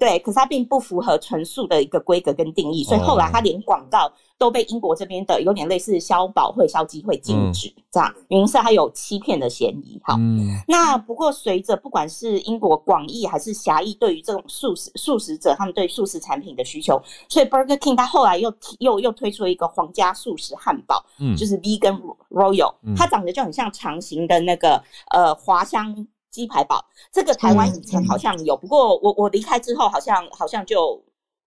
[0.02, 4.12] 对，可是它并不符合纯素的一个规格跟定义，所以后来它连广告。
[4.42, 10.02] 都被英国这边的有点类似消保会、消基会禁止，嗯、这样原因是它有欺骗的嫌疑。
[10.04, 25.96] 好，嗯、那不过随着不管是英国广义还是狭义，对于这种素食素食者，他们对素食产品的需求，所以 Burger King 它后来又又又推出了一个皇家素食汉堡，嗯，就是 Vegan Royal，嗯、它长得就很像长形的那个呃滑香
[26.32, 26.84] 鸡排堡。
[27.12, 31.04] 这个台湾以前好像有，嗯、不过我我离开之后好像好像就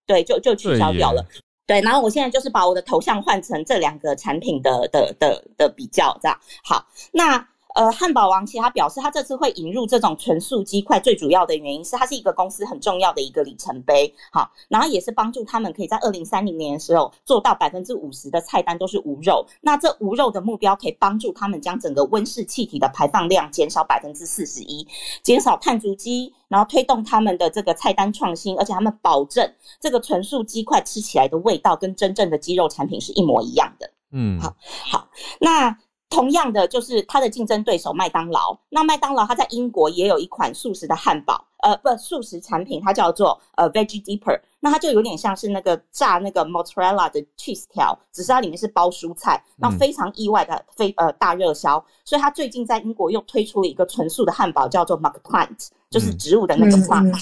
[0.07, 1.27] 对就就取消掉了。
[1.67, 6.87] 对，然后我现在就是把我的头像换成这两个产品的的的的比较，这样好。
[7.11, 19.45] 那呃，汉堡王其实他表示，他这次会引入这种纯素鸡块，最主要的原因是它是一个公司很重要的一个里程碑，好，然后也是帮助他们可以在二零三零年的时候做到百分之五十的菜单都是无肉。
[19.61, 24.87] 那这无肉的目标可以帮助他们将整个温室气体的排放量减少百分之四十一，
[25.23, 26.33] 减少碳足迹。
[26.47, 33.91] 然后推动他们的这个菜单创新，而且他们保证这个纯素鸡块吃起来的味道跟真正的鸡肉产品是一模一样的。
[34.13, 34.55] 嗯，好，
[34.93, 35.09] 好，
[35.41, 35.77] 那。
[36.15, 38.59] 同样的，就是它的竞争对手麦当劳。
[38.69, 44.41] 那麦当劳它在英国也有一款素食的汉堡，呃，不，素食产品，它叫做呃 Veggie Dipper。
[44.61, 49.43] 那它就有点像是那个炸那个 Mozzarella 的 cheese 条，只是它里面是包蔬菜。
[49.57, 57.13] 那非常意外的非呃大热销，所以它最近在英国又推出了一个纯素的汉堡，叫做 McPlant，就是植物的那个 plant。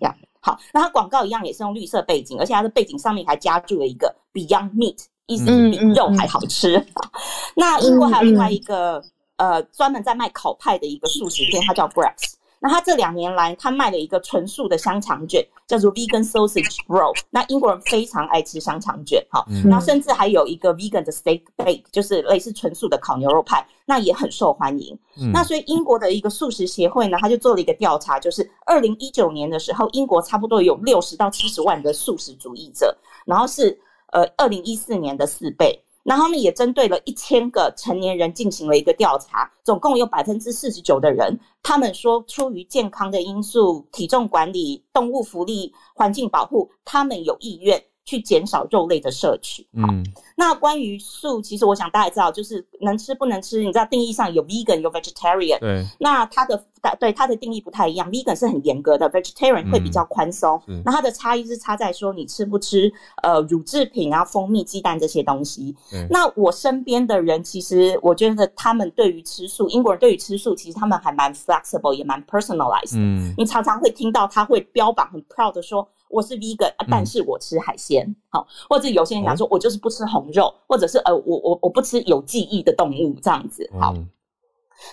[0.00, 5.06] 呀，好，那它广告一样也是用绿色背景，而且它的背景上面还加注了一个 Beyond Meat。
[5.26, 6.76] 意思是比肉还好吃。
[6.76, 7.10] 嗯嗯、
[7.56, 9.02] 那英国还有另外一个、
[9.36, 12.34] 嗯、呃专门在卖烤派的一个素食店，它叫 Greggs。
[12.64, 17.12] 那它这两年来，它卖了一个纯素的香肠卷，叫做 Vegan Sausage Roll。
[17.28, 24.96] 那英国人非常爱吃香肠卷，好，那、嗯、甚至还有一个 Vegan 的 Steak Bake，就是类似纯素的烤牛肉派，那也很受欢迎。
[25.20, 33.76] 嗯、那所以英国的一个素食协会呢，他就做了一个调查，就是二零一九年的时候，英国差不多有六十到七十万的素食主义者，然后是。
[34.12, 35.84] 呃，二零一四年的四倍。
[36.04, 49.66] 那他们也针对了一千个成年人进行了一个调查，总共有百分之四十九的人，他们说出于健康的因素、体重管理、动物福利、环境保护，他们有意愿去减少肉类的摄取。
[49.74, 50.04] 嗯，
[50.36, 55.58] 那关于素，其实我想大家知道，就是能吃不能吃，你知道定义上有 vegan 有 vegetarian。
[55.60, 56.64] 对，那它的
[56.98, 60.60] 对它的定义不太一样，vegan 是很严格的，vegetarian 会比较宽松。
[60.66, 65.74] 嗯，那它的差异是差在说你吃不吃呃乳制品啊、蜂蜜、鸡蛋这些东西。
[65.92, 72.96] 嗯，那我身边的人其实我觉得他们对于吃素，英国人对于吃素其实他们还蛮 flexible，也蛮 personalized。
[72.96, 75.88] 嗯，你常常会听到他会标榜很 proud 的说。
[76.12, 83.94] 我是 vegan，但是我吃海鲜，好、嗯，或者有些人讲说，我就是不吃红肉，或者是呃，我我我不吃有记忆的动物这样子，好。
[83.94, 84.06] 嗯、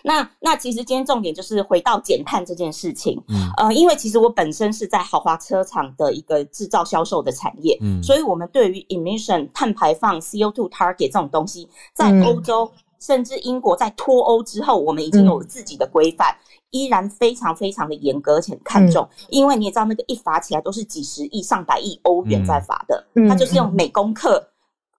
[0.01, 16.29] 那那其实今天重点就是回到减碳这件事情，嗯，呃，因为其实我本身是在豪华车厂的一个制造销售的产业，嗯，所以我们对于 emission 碳排放 CO2 target 这种东西，在欧洲、嗯、甚至英国在脱欧之后，我们已经有了自己的规范。
[16.29, 24.47] 嗯依然非常非常的严格而且看重，嗯、因为你也知道，那个一罚起来都是几十亿、上百亿欧元在罚的，嗯、它就是用每公克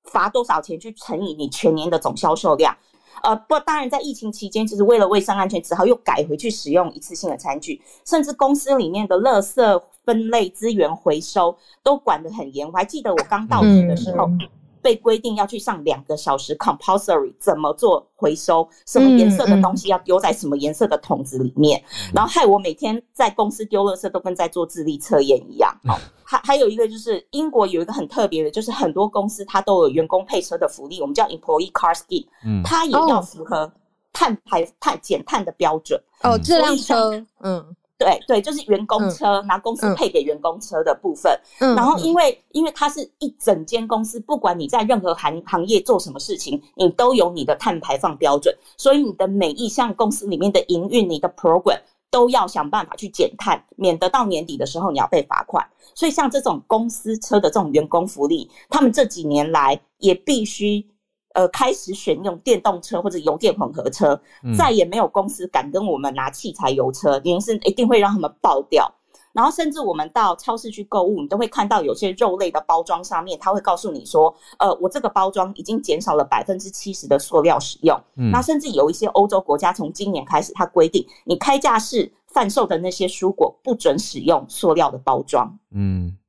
[0.05, 2.77] 罚多少钱去乘以你全年的总销售量。
[3.23, 12.67] 呃，不，当然在疫情期间，就是为了卫生安全，只好又改回去使用一次性的餐具，甚至公司里面的垃圾分类、资源回收都管得很严。
[12.67, 14.27] 我还记得我刚到职的时候。
[14.27, 14.49] 嗯嗯
[14.83, 18.69] 被规定要去上两个小时 compulsory，怎么做回收？
[18.87, 21.81] 什么颜色的东西要丢在什么颜色的桶子里面？
[21.81, 25.75] 嗯、然后害我每天在公司丢垃圾都跟在做智力测验一样。
[26.25, 33.73] 还还有一个就是英国有一个很特别的，就是很多公司它都有员工配车的福利，我们叫 employee car scheme，嗯，它也要符合
[34.13, 36.01] 碳排碳减碳的标准。
[36.23, 37.77] 哦，这辆车，嗯。
[38.01, 41.39] 对对，就是员工车，拿、嗯、公司配给员工车的部分。
[41.61, 51.79] 嗯，然后因为因为它是一整间公司，不管你在任何行行业做什么事情，你都有你的碳排放标准，所以你的每一项公司里面的营运，你的 program
[52.11, 55.65] 都要想办法去减碳，免得到年底的时候你要被罚款。
[55.95, 60.90] 所以像这种公司车的这种员工福利，他们这几年来也必须。
[61.35, 68.93] 呃，开始选用电动车或者油电混合车，嗯、再也没有公司敢跟我们拿汽柴油车，原因是一定会让他们爆掉。
[69.33, 77.97] 然后，甚至我们到超市去购物，你都会看到有些肉类的包装上面，他会告诉你说，呃，我这个包装已经减少了百分之七十的塑料使用。
[78.17, 85.57] 嗯，那甚至有一些欧洲国家从今年开始，它规定你开架式贩售的那些蔬果不准使用塑料的包装。
[85.71, 86.20] 嗯，好。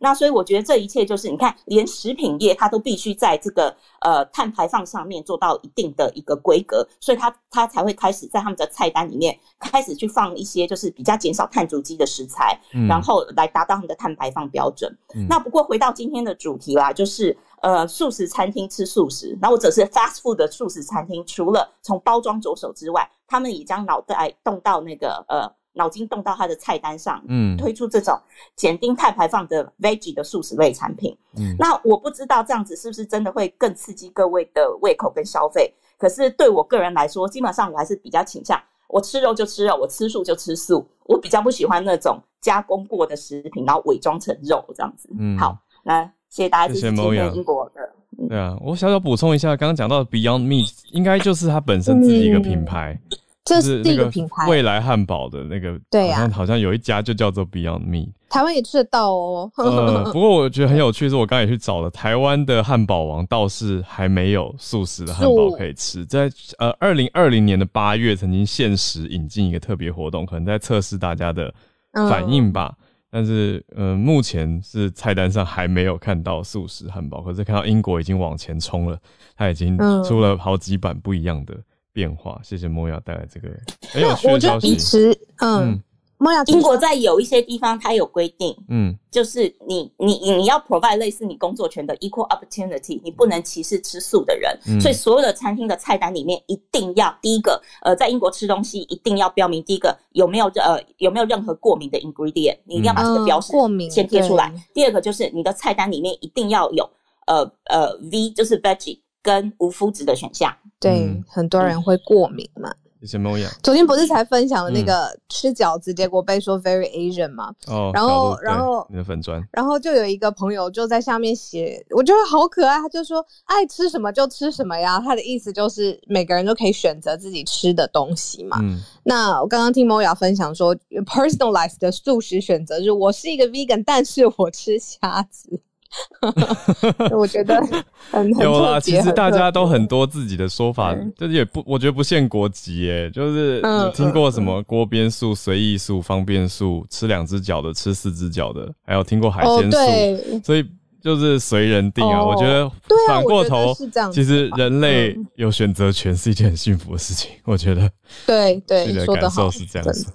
[0.00, 14.90] 那所以我觉得这一切就是，你看，连食品业它都必须在这个呃碳排放上面做到一定的一个规格，所以它它才会开始在他们的菜单里面开始去放一些就是比较减少碳足迹的食材，嗯、然后来达到他们的碳排放标准。
[15.14, 25.57] 嗯、那不过回到今天的主题啦，就是呃素食餐厅吃素食，那或者是 fast food 的素食餐厅，除了从包装着手之外，他们也将脑袋动到那个呃。
[25.78, 28.20] 脑筋动到它的菜单上，嗯，推出这种
[28.56, 35.72] 减低碳排放的 veggie 的素食类产品，嗯，那我不知道这样子是不是真的会更刺激各位的胃口跟消费。
[35.96, 45.08] 可是对我个人来说，基本上我还是比较倾向我吃肉就吃肉，我吃素就吃素，我比较不喜欢那种加工过的食品，然后伪装成肉这样子。
[45.18, 47.92] 嗯，好，那谢谢大家，谢谢今天英国的。
[48.28, 52.98] 对啊，我小小补充一下，刚刚讲到的 Beyond Meat 应该就是它本身自己一个品牌。
[53.10, 59.50] 嗯这是第一个品牌，未来汉堡的那个，对呀，好像有一家就叫做 Beyond Meat，台湾也吃得到哦。
[59.56, 66.04] 呃， 不过我觉得很有趣的是，我刚才也去找了台湾的汉堡王，倒是还没有素食的汉堡可以吃。
[66.04, 71.52] 在呃二零二零年的八月，曾经限时引进一个特别活动，可能在测试大家的
[71.92, 72.74] 反应吧。
[73.10, 78.98] 但是，呃，目前是菜单上还没有看到素食汉堡，可是看到英国已经往前冲了，
[79.34, 81.56] 它已经出了好几版不一样的。
[81.98, 83.48] 变化，谢谢莫亚带来这个？
[83.90, 85.18] 很有趣的消息。
[85.40, 85.82] 嗯，
[86.16, 104.52] 莫亚，英国在有一些地方它有规定，嗯，就是你你你要 provide 类似你工作权的 equal opportunity，你不能歧视吃素的人，嗯、所以所有的餐厅的菜单里面一定要第一个，呃，在英国吃东西一定要标明第一个有没有呃有没有任何过敏的 ingredient，你一定要把这个标识过敏先贴出来。
[104.54, 106.88] 嗯、第二个就是你的菜单里面一定要有
[107.26, 110.50] 呃呃 V 就是 veggie 跟无麸质的选项。
[110.80, 112.72] 对，嗯、很多人会过敏嘛。
[113.02, 113.48] 什么样？
[113.62, 117.54] 昨天不是才分享了那个吃饺子，结果被说 very Asian 嘛？
[117.68, 124.98] 哦，然后，然后你的粉砖，然后就有一个朋友就在下面写，我觉得好可爱，他就说爱吃什么就吃什么呀。
[124.98, 128.58] 他的意思就是每个人都可以选择自己吃的东西嘛。
[128.62, 130.74] 嗯，那我刚刚听 Moya 分享说
[131.06, 135.60] ，personalized 的素食选择是，我是一个 vegan，但是我吃虾子。
[137.16, 137.60] 我觉得
[138.10, 150.64] 很有啦，其实大家都很多自己的说法，就是也不，我觉得不限国籍耶，就是你听过什么锅边素、随意素、方便素，吃两只脚的，吃四只脚的，还有听过海鲜素，所以
[151.00, 152.22] 就是随人定啊。
[152.22, 152.70] 我觉得
[153.06, 153.74] 反过头，
[154.12, 157.30] 其实人类有选择权是一件很幸福的事情。
[157.44, 157.90] 我觉得，
[158.26, 160.12] 对对，你的感受是这样子。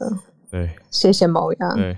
[0.52, 1.74] 对，谢谢毛亚。
[1.74, 1.98] 对，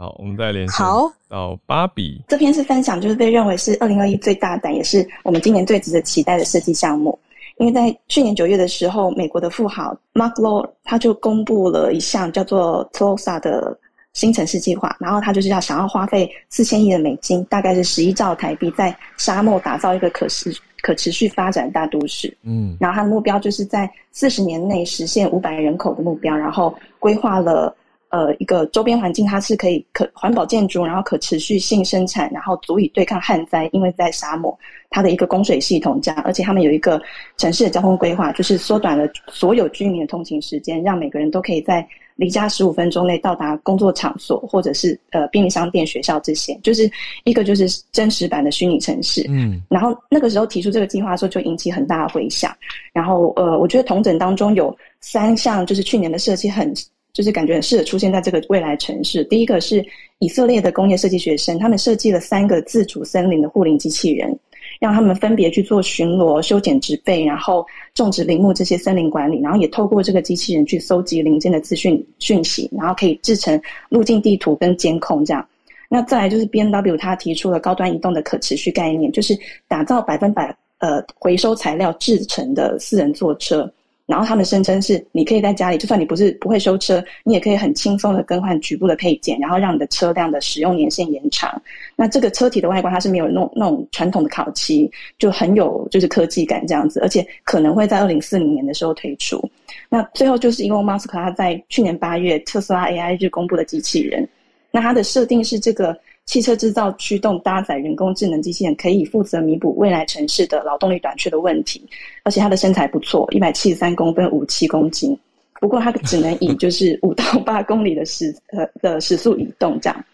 [0.00, 2.22] 好，我们再连好到芭比。
[2.26, 7.18] 这篇是分享，就是被认为是二零二一最大胆，也是我们今年最值得期待的设计项目。
[7.58, 13.78] 因为在去年九月的时候，美国的富豪 Mark Lord 他就公布了一项叫做 TLOSA 的
[14.14, 22.34] 新城市计划，然后他就是要想要花费四千亿的美金，大概是十一兆台币，在沙漠打造一个可持可持续发展大都市。
[22.42, 27.76] 嗯，然后他的目标就是在四十年内实现五百人口的目标，然后规划了。
[28.10, 34.56] 呃，一个周边环境，它是可以可环保建筑，然后可持续性生产，然后足以对抗旱灾，因为在沙漠，
[34.90, 37.00] 它的一个供水系统这样，而且他们有一个
[37.36, 41.86] 城市的交通规划，就是缩短了所有居民的通勤时间，让每个人都可以在
[42.16, 46.90] 离家十五分钟内到达工作场所，或者是呃便利商店、学校这些，就是
[47.22, 49.24] 一个就是真实版的虚拟城市。
[49.28, 52.52] 嗯，然后那个时候提出这个计划的时候，就引起很大的回响。
[52.92, 56.74] 然后呃，我觉得同整当中有三项，就是去年的设计很。
[57.12, 59.24] 就是感觉很适合出现在这个未来城市。
[59.24, 59.84] 第一个是
[60.18, 64.38] 以色列的工业设计学生，他们设计了三个自主森林的护林机器人，
[64.78, 75.46] 让他们分别去做巡逻、修剪植被，然后种植林木这些森林管理，然后也透过这个机器人去搜集林间的资讯讯息，然后可以制成路径地图跟监控这样。
[75.88, 79.36] 那再来就是 BMW，他提出了高端移动的可持续概念，就是
[79.66, 83.68] 打造百分百呃回收材料制成的四人座车。
[84.10, 91.62] 然后他们声称是，你可以在家里，就算你不是不会修车，你也可以很轻松的更换局部的配件，然后让你的车辆的使用年限延长。
[91.94, 99.40] 那这个车体的外观它是没有那种那种传统的烤漆，就很有就是科技感这样子，而且可能会在二零四零年的时候推出。
[99.88, 104.28] 那最后就是因为马斯克他在去年八月特斯拉 AI 日公布的机器人，
[104.72, 105.96] 那它的设定是这个。
[106.30, 111.84] 汽车制造驱动搭载人工智能机器人，可以负责弥补未来城市的劳动力短缺的问题，
[112.22, 115.18] 而且它的身材不错，一百七十三公分，五七公斤。
[115.60, 120.04] 不过它只能以就 是五到八公里的时呃的时速移动这样。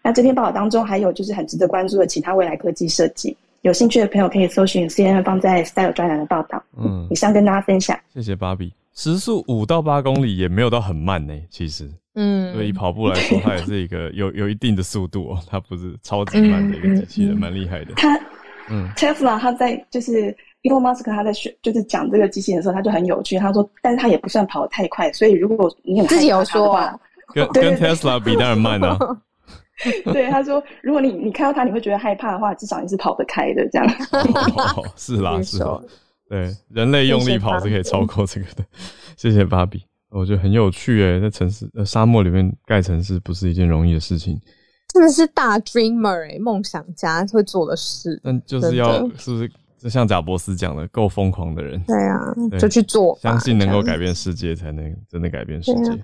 [0.00, 6.62] 那这篇报道当中还有就是很值得关注的其他未来科技设计，有兴趣的朋友可以搜寻 CNN 放在 Style 专栏的报道。
[6.78, 7.98] 嗯，以上跟大家分享。
[8.14, 8.72] 谢谢芭比。
[8.94, 11.90] 时速五到八公里也没有到很慢呢，其实。
[12.14, 17.92] 嗯，所以跑步来说，它也是一个有有一定的速度哦，它不是超级慢的一个机器人，蛮厉害的。
[17.96, 18.16] 它，
[18.68, 26.98] 嗯，Tesla 它在就是 Elon Musk 他在选就是讲这个机器人的时候，他就很有趣，他说，但是他也不算跑得太快，所以如果你有自己有说啊，
[27.34, 28.96] 跟 跟 Tesla 比当然慢啊。
[30.12, 33.86] 对，他说，如果你你看到他你会觉得害怕的话，至少你是跑得开的这样。
[34.76, 35.80] 哦，是啦是啦，
[36.28, 38.64] 对，人类用力跑是可以超过这个的。
[39.16, 39.84] 谢谢芭比。
[40.14, 44.40] 我觉得很有趣诶，在城市呃沙漠里面盖城市不是一件容易的事情，
[44.92, 48.20] 真的是大 dreamer 诶，梦想家会做的事。
[48.22, 55.90] 但就是要是不是就像贾伯斯讲的，够疯狂的人，对啊，对就去做，相信能够改变世界，才能真的改变世界。
[55.90, 55.98] 哦，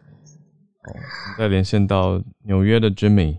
[1.39, 3.39] 再连线到纽约的 Jimmy，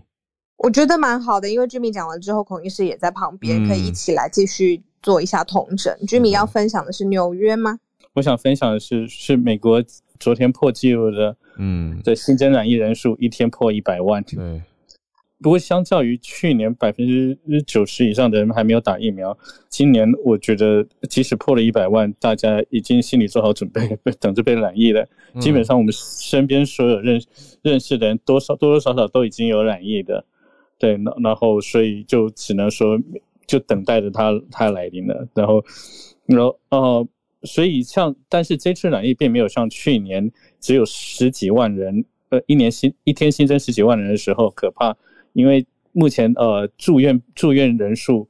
[0.56, 5.94] 我觉得蛮好的，因为 Jimmy 讲完之后，孔医师也在旁边，嗯、可以一起来继续做一下统整。
[6.06, 7.78] Jimmy 要分享的是纽约吗？
[8.14, 9.84] 我想分享的是是美国。
[10.22, 14.22] 昨天破纪录的，嗯，的新增染疫人数一天破一百万。
[14.22, 14.62] 对，
[15.42, 19.36] 不过相较于去年百分之九十以上的人还没有打疫苗，
[19.68, 25.04] 今年我觉得即使破了一百万，大家已经心里做好准备，等着被染疫了。
[25.34, 27.20] 嗯、基本上我们身边所有认
[27.62, 30.24] 认识的人，多少多多少少都已经有染疫的。
[30.78, 32.96] 对，然然后所以就只能说，
[33.48, 35.26] 就等待着它它来临了。
[35.34, 35.64] 然后，
[36.26, 37.08] 然后哦。
[37.44, 40.30] 所以像，但是这次染疫并没有像去年
[40.60, 44.96] 只有十几万人，呃，一年新一天新增十几万人的时候可怕，
[45.32, 48.28] 因为目前呃住院住院人数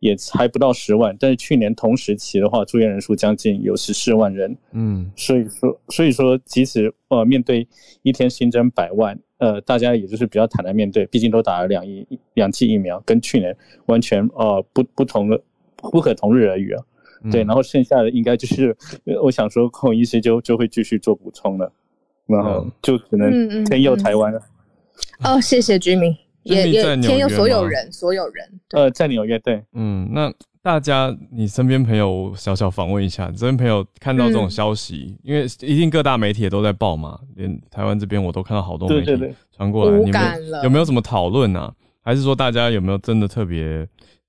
[0.00, 7.66] 也还不到十万，但是去年同时期的话，住院人数将近有十四万人，嗯，所以说所以说即使呃面对
[8.02, 13.56] 一天新增百万，呃，大家也就是比较坦然面对，毕竟都打了两亿两剂疫苗，跟去年
[13.86, 15.42] 完全呃不不同的
[15.76, 16.84] 不可同日而语啊。
[17.30, 18.76] 对，然后剩下的应该就是，
[19.22, 21.72] 我想说，孔医师就就会继续做补充了，
[22.26, 24.40] 然后就可能天佑台湾了。
[25.24, 28.60] 哦，谢谢居民，也也天佑所有人，所有人。
[28.70, 41.72] 呃，在纽约，对，嗯，那大家，你身边朋友小小访问一下，你身边朋友看到这种消息，因为一定各大媒体也都在报嘛，连台湾这边我都看到好多媒体传过来，你们有没有什么讨论啊？
[42.04, 43.86] 还是说大家有没有真的特别？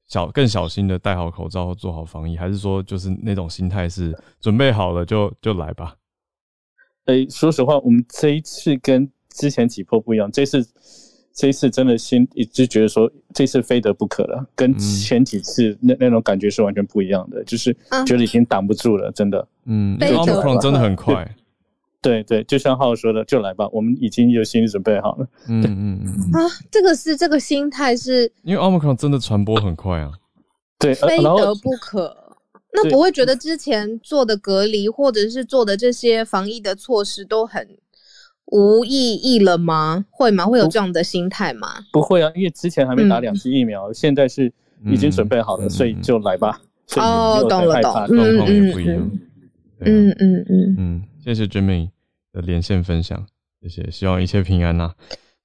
[0.08, 5.95] 小更小心的戴好口罩，做好防疫，还是说就是那种心态是准备好了就就来吧？
[7.06, 10.66] 哎、欸，说实话，我们这一次跟之前几波不一样，这次
[11.34, 17.76] 这一次真的心一直觉得说这次非得不可了，跟前几次那那种感觉是完全不一样的，就是
[18.06, 19.47] 觉得已经挡不住了，真的。
[19.66, 21.36] 嗯，Omicron 真的很快。
[22.04, 25.28] 对对，就像浩说的，就来吧，我们已经有心理准备好了。
[25.47, 26.08] 嗯嗯嗯。
[26.34, 30.12] 啊，这个是这个心态是，因为 Omicron 真的传播很快啊。
[30.78, 32.16] 对，非得不可。
[32.74, 37.68] 那不会觉得之前做的隔离或者是做的这些防疫的措施都很
[38.47, 40.06] 无意义了吗？
[40.10, 40.45] 会吗？
[40.45, 41.68] 会有这样的心态吗？
[41.93, 44.51] 不会啊，因为之前还没打两剂疫苗，嗯、现在是
[44.88, 46.60] 已经准备好了，嗯、所以就来吧。
[46.97, 49.12] 哦，懂了，懂了，状况也不一样。
[49.86, 51.89] 嗯嗯嗯嗯，谢谢 Jimmy
[52.34, 53.25] 的连线分享，
[53.61, 54.95] 谢谢，希望一切平安呐、啊。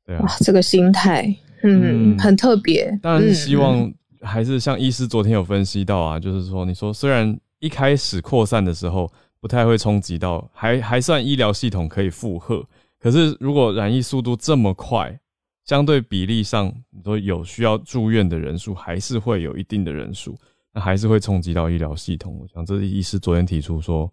[0.05, 1.23] 对啊，这个心态，
[1.63, 2.99] 嗯，嗯很特别。
[3.01, 3.95] 当然是希望、嗯。
[4.21, 9.09] 还是像医师昨天有分析到啊，就是说，你说虽然一开始扩散的时候
[9.39, 12.67] 不太会冲击到，还还算医疗系统可以负荷，
[12.99, 15.17] 可是如果染疫速度这么快，
[15.65, 20.37] 相对比例上，你说有需要住院的人数，还是会有一定的人数，
[20.75, 22.37] 那还是会冲击到医疗系统。
[22.41, 24.13] 我想这是医师昨天提出说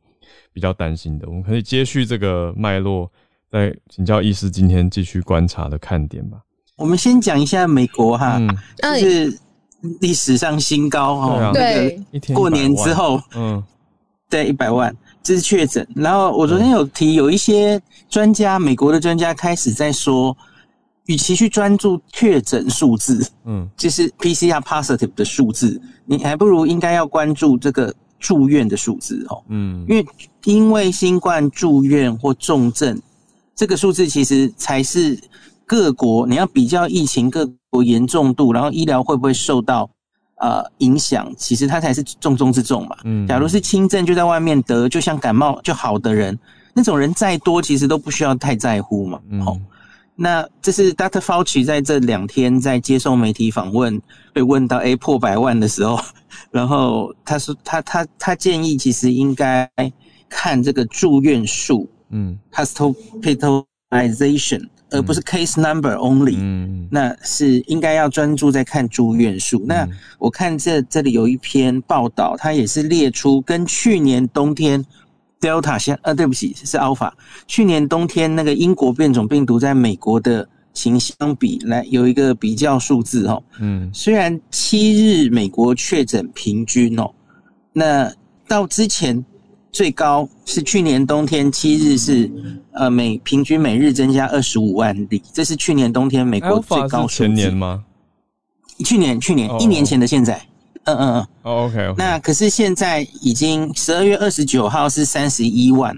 [0.54, 3.10] 比较担心的，我们可以接续这个脉络，
[3.52, 6.40] 再请教医师今天继续观察的看点吧。
[6.78, 8.50] 我们先讲一下美国哈，嗯、
[9.00, 9.40] 就是。
[10.02, 12.02] 历史上新高哦，对，
[12.34, 13.64] 过年之后，嗯，
[14.28, 15.88] 对，一百万，这是确诊。
[15.94, 20.36] 然后我昨天有提，有一些专家，美国的专家开始在说，
[21.06, 27.94] 与其去专注确诊数字，嗯，就是 PCR positive 的数字，你还不如应该要关注这个
[28.26, 30.06] 住院的数字哦，嗯，因为
[30.46, 33.00] 因为新冠住院或重症
[33.56, 35.20] 这个数字，其实才是
[35.66, 37.56] 各国你要比较疫情各国。
[37.84, 39.90] 严重度，然后医疗会不会受到
[40.40, 41.30] 呃影响？
[41.38, 42.96] 其实它才是重中之重嘛。
[43.04, 46.40] 嗯，假如是轻症就在外面得，就像感冒就好的人，
[46.74, 49.20] 那种人再多，其实都不需要太在乎嘛。
[49.30, 49.60] 嗯，哦，
[50.16, 51.20] 那这是 Dr.
[51.20, 54.02] Fauci 在这两天在接受媒体访问，
[54.34, 56.00] 被问到诶破百万的时候，
[56.52, 59.70] 然后他说他他他建议其实应该
[60.30, 64.70] 看这个住院数，嗯，hospitalization。
[64.92, 69.58] 而不是 case number only，嗯，那是应该要专注在看住院数。
[69.64, 69.90] 嗯、那
[70.20, 74.86] 我看这这里有一篇报道，它也是列出跟去年冬天
[75.46, 77.12] Delta 先，呃，对不起，是 Alpha，
[77.48, 83.44] 去年冬天那个英国变种病毒在美国的情相比，来有一个比较数字哦。
[83.60, 87.12] 嗯，虽然七日美国确诊平均哦，
[87.74, 88.12] 那
[88.48, 89.24] 到之前。
[89.76, 92.32] 最高是去年冬天七日是，
[92.72, 97.16] 呃，每平均每日增加二十五万例，这是去年冬天美国最高数字。
[97.18, 97.84] 前年吗？
[98.86, 99.62] 去年，去年、oh.
[99.62, 100.42] 一年前的现在，
[100.86, 101.28] 嗯嗯嗯。
[101.44, 101.94] Oh, OK。
[101.98, 105.96] 那可是现在已经十二月二十九号是三十一万，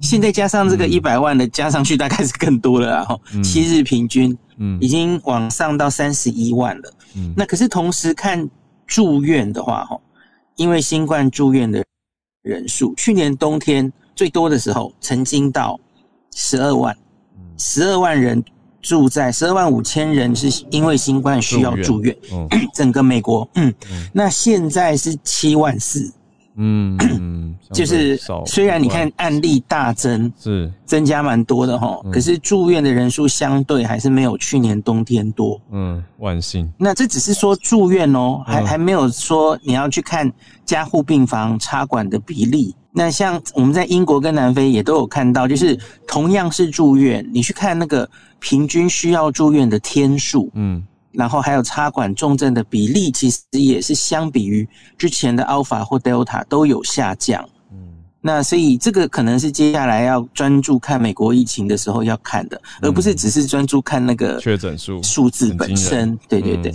[0.00, 6.92] 现在加上这个一百万的加上去，大概是更多了，然后七日平均，嗯，已经往上到三十一万了。
[7.14, 8.48] 嗯，那可是同时看
[8.86, 9.98] 住院的话，哈，
[10.56, 11.82] 因为新冠住院的。
[12.42, 15.78] 人数去年冬天最多的时候，曾经到
[16.34, 16.92] 十二万，
[17.56, 18.42] 十二万人
[18.82, 22.14] 住在十二万五千人是因为新冠需要住院，
[22.74, 24.08] 整个美国，嗯，嗯。
[24.12, 26.12] 那现在是七万四。
[26.56, 35.60] 嗯，就是虽然你看案例大增，是增加蛮多的哈，可是住院的人数相对还是没有去年冬天多。
[35.70, 36.70] 嗯，万幸。
[36.76, 40.30] 那这只是说住院哦，还还没有说你要去看
[40.64, 42.74] 加护病房插管的比例。
[42.94, 48.06] 那像我们在英国跟南非也都有看到，就是同样是住院，你去看那个
[48.38, 50.82] 平均需要住院的天数，嗯。
[51.12, 57.46] 然后还有插管重症的比例，其实也是相比于之前的 Alpha 或 Delta 都有下降。
[57.70, 57.78] 嗯，
[58.20, 66.18] 那所以这个可能是接下来要专注看美国疫情的时候要看的，而不是只是专注看那个确诊数数字本身。
[66.28, 66.72] 对对对，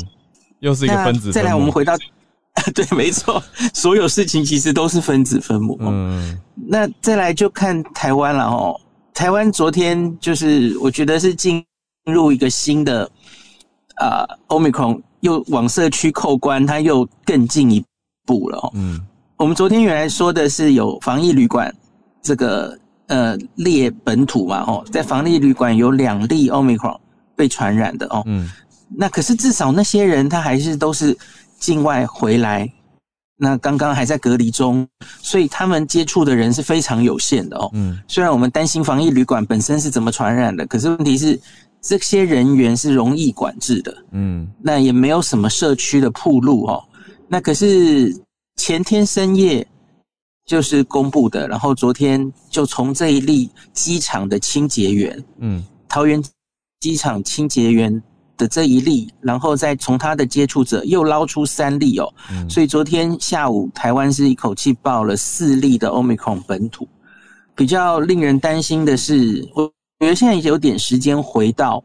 [0.60, 1.34] 又是一个分子分。
[1.34, 1.96] 再来，我们回到，
[2.76, 3.42] 对，没错，
[3.74, 5.78] 所有事情其实都是分子分母。
[5.82, 8.80] 嗯，那再来就看台湾了哦。
[9.16, 11.66] 台湾昨天就是我觉得是进
[12.06, 13.10] 入一个新的。
[13.98, 17.84] 啊，Omicron 又往社区扣关，它又更进一
[18.26, 18.72] 步了。
[18.76, 19.02] 嗯，
[19.38, 21.74] 我们昨天原来说的是有防疫旅馆
[22.22, 22.78] 这个
[23.08, 26.98] 呃列本土嘛，哦，在防疫旅馆有两例 Omicron
[27.36, 28.22] 被传染的哦。
[28.28, 28.48] 嗯，
[28.96, 31.18] 那可是至少那些人他还是都是
[31.58, 32.72] 境外回来，
[33.36, 34.88] 那刚刚还在隔离中，
[35.24, 37.68] 所以他们接触的人是非常有限的哦。
[37.74, 41.40] 嗯，虽然我们担心防疫旅馆本身是怎么传染的，可是问题是。
[41.88, 46.84] 这些人员是容易管制的，嗯，那也没有什么社区的铺路哦。
[47.30, 48.14] 那可是
[48.58, 49.66] 前天深夜
[50.46, 56.22] 就是公布的，然后昨天就从这一例机场的清洁员，嗯，桃园
[56.82, 58.04] 机场清洁员
[58.36, 66.86] 的这一例，然后再从他的接触者又捞出三例哦，嗯、所以昨天下午台湾是一口气报了四例的 Omicron 本土。
[67.56, 71.84] 比较令人担心的是，我觉得现在有点时间回到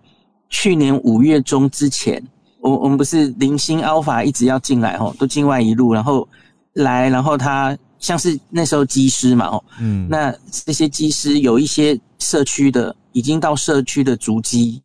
[0.50, 2.22] 去年五月中之前，
[2.60, 6.28] 我我们不是零星 Alpha 一直要进来哦，都境外一路，然后
[6.74, 14.82] 来，然后他像是那时候机师嘛哦，嗯，那这些机师有一些社区的已经到社区的足迹。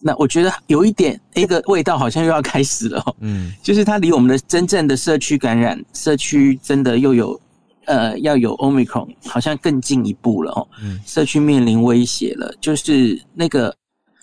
[0.00, 7.40] 那我觉得有一点，一个味道好像又要开始了，嗯，就是它离我们的真正的社区感染，社区真的又有，
[7.88, 13.74] 呃，要有 Omicron，好像更进一步了哦，嗯，社区面临威胁了，就是那个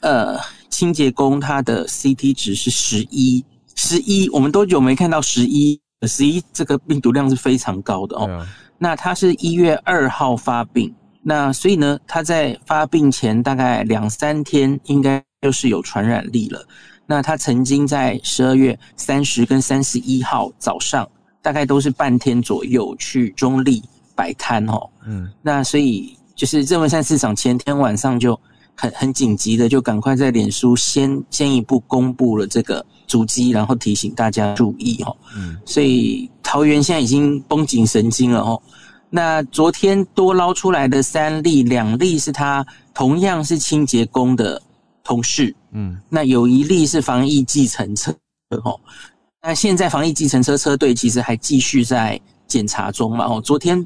[0.01, 0.39] 呃
[0.69, 3.43] 清洁工他的 CT 值是十一，
[3.75, 5.81] 十一，我们多久没看到十一？
[6.07, 8.47] 十一这个病毒量是非常高的哦，嗯，
[8.77, 15.21] 那他是一月二号发病，那所以呢，他在发病前大概两三天应该。
[15.41, 16.67] 就是有传染力了。
[17.05, 21.07] 那他曾经在十二月三十跟三十一号早上，
[21.45, 23.79] 大概都是半天左右去中立
[24.15, 24.89] 摆摊哦。
[25.05, 28.39] 嗯，那所以就是郑文灿市长前天晚上就
[28.73, 35.15] 很很紧急的，就赶快在脸书先先一步公布了这个足迹，然后提醒大家注意哦。
[35.37, 38.59] 嗯，所以桃园现在已经绷紧神经了哦。
[39.11, 44.59] 那昨天多捞出来的三例，两例是他同样是清洁工的。
[45.07, 48.11] 同事，嗯，那有一例是防疫计程车，
[48.63, 48.79] 哦，
[49.47, 53.85] 那现在防疫计程车车队其实还继续在检查中嘛，哦，昨天，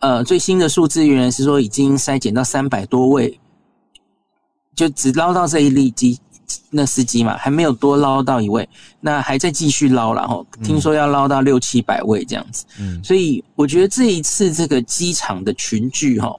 [0.00, 3.38] 呃，最新的数字原来是说已经筛检到三百多位，
[4.74, 6.18] 就只捞到这一例机
[6.70, 8.68] 那司机嘛，还没有多捞到一位，
[9.00, 16.34] 那还在继续捞了，哦，听说要捞到六七百位这样子，嗯，所以我觉得这一次这个机场的群聚，哈，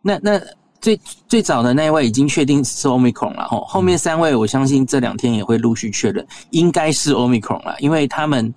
[0.00, 0.40] 那那。
[0.80, 8.52] 最最早的那一位已经确定是 Omicron 了，吼，后面三位我相信这两天也会陆续确认，应该是 Omicron 了，因为他们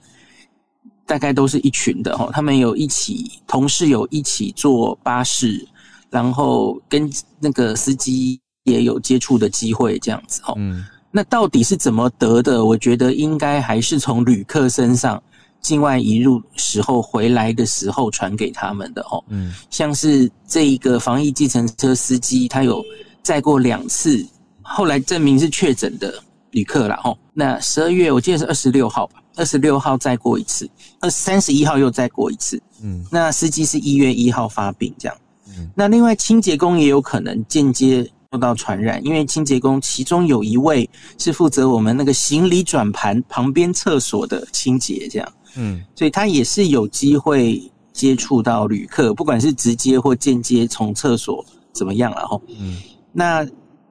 [1.05, 5.65] 大概都是一群的，吼，他们有一起同事有一起坐巴士，
[6.09, 7.09] 然后跟
[7.39, 12.63] 那个司机也有接触的机会，这样子，吼，嗯，那到底是怎么得的？
[12.63, 15.21] 我觉得应该还是从旅客身上。
[15.61, 22.83] 境外移入时候回来的时候传给他们的哦，嗯，像是这一个防疫计程车司机，他有
[23.21, 24.25] 载过两次，
[24.61, 26.13] 后来证明是确诊的
[26.51, 26.99] 旅客啦。
[27.03, 27.17] 哦。
[27.33, 45.33] 那十二月我记得是二十六号吧，二十六号载过一次，二三十一号又载过一次，嗯，那司机是一月一号发病这样，嗯，那另外清洁工也有可能间接受到传染，因为清洁工其中有一位是负责我们那个行李转盘旁边厕所的清洁这样。
[45.55, 47.59] 嗯，所以他也是有机会
[47.91, 52.39] 接触到旅客，不管是直接或间接从厕所怎么样了哈。
[52.59, 52.77] 嗯，
[53.11, 53.43] 那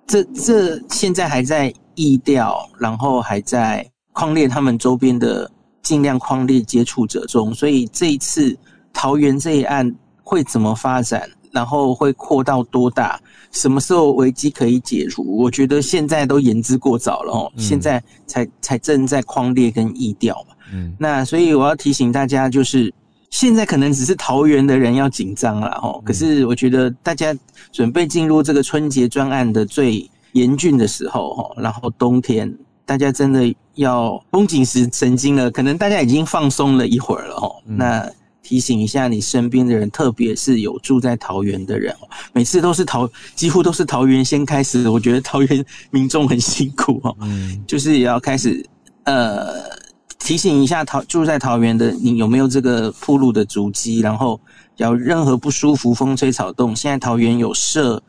[0.07, 5.51] 这这现在还在疫调，然后还在框列他们周边的
[5.82, 8.57] 尽量框列接触者中，所以这一次
[8.93, 11.28] 桃园这一案会怎么发展，
[11.59, 15.24] 然后会扩到多大，什么时候危机可以解除？
[15.24, 20.54] 我觉得现在都言之过早了哦，嗯，现在才才正在框列跟议调嘛。
[20.72, 22.94] 嗯，那所以我要提醒大家，就是
[23.30, 26.00] 现在可能只是桃园的人要紧张了齁。
[26.04, 27.36] 可是我觉得大家
[27.72, 32.56] 准备进入这个春节专案的最严峻的时候哦，然后冬天
[32.86, 35.50] 大家真的要绷紧神神经了。
[35.50, 37.52] 可能大家已经放松了一会儿了齁。
[37.66, 38.09] 那
[38.49, 41.94] 提醒一下你身边的人，特别是有住在桃园的人，
[42.32, 44.88] 每次都是桃，几乎都是桃园先开始。
[44.88, 47.14] 我觉得桃园民众很辛苦哦。
[47.20, 48.64] 嗯，就是也要开始
[49.05, 49.76] 呃。
[50.18, 54.01] 提醒一下桃住在桃园的你有没有这个铺路的足迹？
[54.01, 54.38] 然后
[54.76, 58.03] 有任何不舒服、风吹草动，现在桃园有设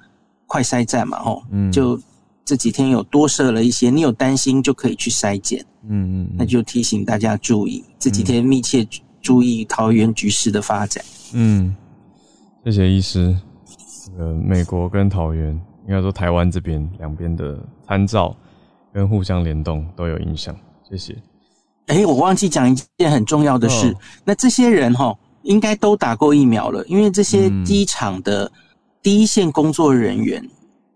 [0.48, 1.20] 快筛站嘛？
[1.20, 1.98] 哦，嗯，就
[2.44, 5.64] 这几天有多设了一些，你有担心就可以去筛检。
[5.88, 8.86] 嗯嗯，那就提醒大家注意，这几天密切
[9.22, 11.04] 注意桃园局势的发展。
[11.34, 11.76] 嗯，
[12.64, 13.36] 谢谢医师。
[14.18, 15.54] 呃，美国跟桃园，
[15.88, 17.58] 应该说台湾这边两边的
[17.88, 18.36] 参照
[18.92, 20.56] 跟互相联动都有影响。
[20.90, 21.14] 谢谢。
[21.88, 23.88] 哎、欸，我忘记讲一件很重要的事。
[23.88, 23.98] Oh.
[24.26, 28.52] 那这些人哈，应该都打过疫苗了，因为这些机场的
[29.02, 30.50] 第一线工作人员，嗯、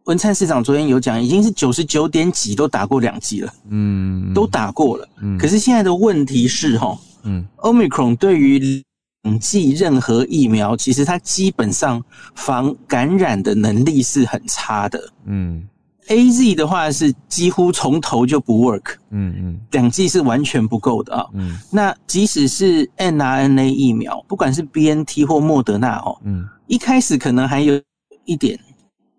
[0.05, 5.07] 文灿市长昨天有讲，已经是九十九点几都打过两剂了，嗯，都打过了。
[5.21, 8.83] 嗯，可是现在的问题是齁，嗯，Omicron 对于
[9.23, 12.03] 两剂任何疫苗，其实它基本上
[12.35, 14.99] 防感染的能力是很差的。
[15.25, 15.67] 嗯。
[16.09, 21.25] A Z 的话是几乎从头就不 work，嗯嗯，两剂是完全不够的啊。
[21.31, 27.81] 嗯，那即使是 n R N A 疫苗，不管是 B N T 或莫德纳哦，嗯，一开始可能还有
[28.25, 28.59] 一点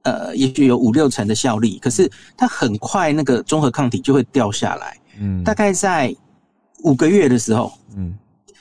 [0.03, 6.15] 呃，也许有五六成的效力，可是它很快那个综合抗体就会掉下来，嗯，大概在
[6.85, 8.15] 五个月的时候，嗯，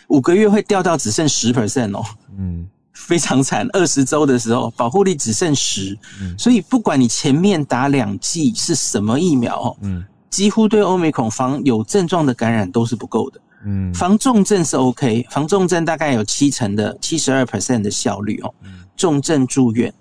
[0.07, 2.03] 五个月会掉到只剩十 percent 哦，
[2.37, 3.67] 嗯，非常惨。
[3.73, 19.93] 二十周的时候，保护力只剩十，嗯，所以不管你前面打两剂是什么疫苗哦，嗯，几乎对欧美恐防有症状的感染都是不够的，嗯，防重症是 OK，防重症大概有七成的七十二 percent 的效率哦，嗯，重症住院。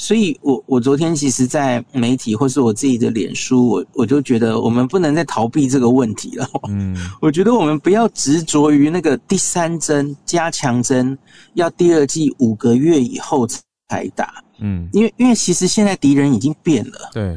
[0.00, 6.48] 所以我，我我昨天其实，在媒体或是我自己的脸书，我我就觉得我们不能再逃避这个问题了。
[6.68, 11.18] 嗯，我觉得我们不要执着于那个第三针加强针
[11.54, 13.44] 要第二季五个月以后
[13.88, 14.42] 才打。
[14.60, 17.10] 嗯，因为因为其实现在敌人已经变了。
[17.12, 17.36] 对，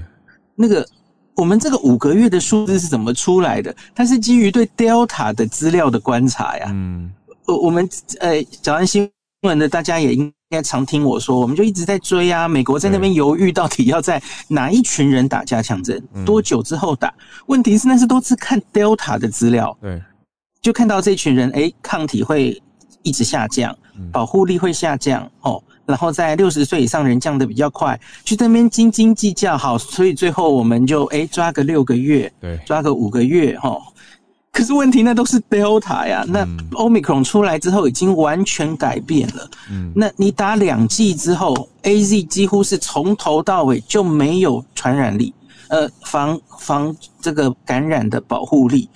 [0.55, 0.87] 那个
[1.35, 3.75] 我们这个五个月的数字是怎么出来的？
[3.95, 6.67] 它是基于对 Delta 的资料的观察呀。
[6.69, 7.11] 嗯，
[7.47, 7.89] 我我们
[8.19, 9.09] 呃早安新
[9.41, 10.31] 闻的大家也应。
[10.51, 12.45] 应该常听我说，我们就一直在追啊。
[12.45, 17.13] 美国在那边犹豫，到底要在哪一群人打加强针，多久之后打？
[17.45, 20.01] 问题是那是都是看 Delta 的资料，对，
[20.61, 22.61] 就看到这群人，哎，抗体会
[23.01, 23.73] 一直下降，
[24.11, 33.81] 保护力会下降哦，然后在六十岁以上人降得比较快，去那边斤斤计较，好，所以最后我们就哎抓个六个月，对，抓个五个月，哦。
[34.51, 39.49] 可是问题那都是 Delta 呀，那 Omicron 出来之后已经完全改变了。
[39.69, 45.33] 嗯，那你打两剂之后，AZ 几乎是从头到尾就没有传染力，
[45.69, 48.89] 呃，防防这个感染的保护力。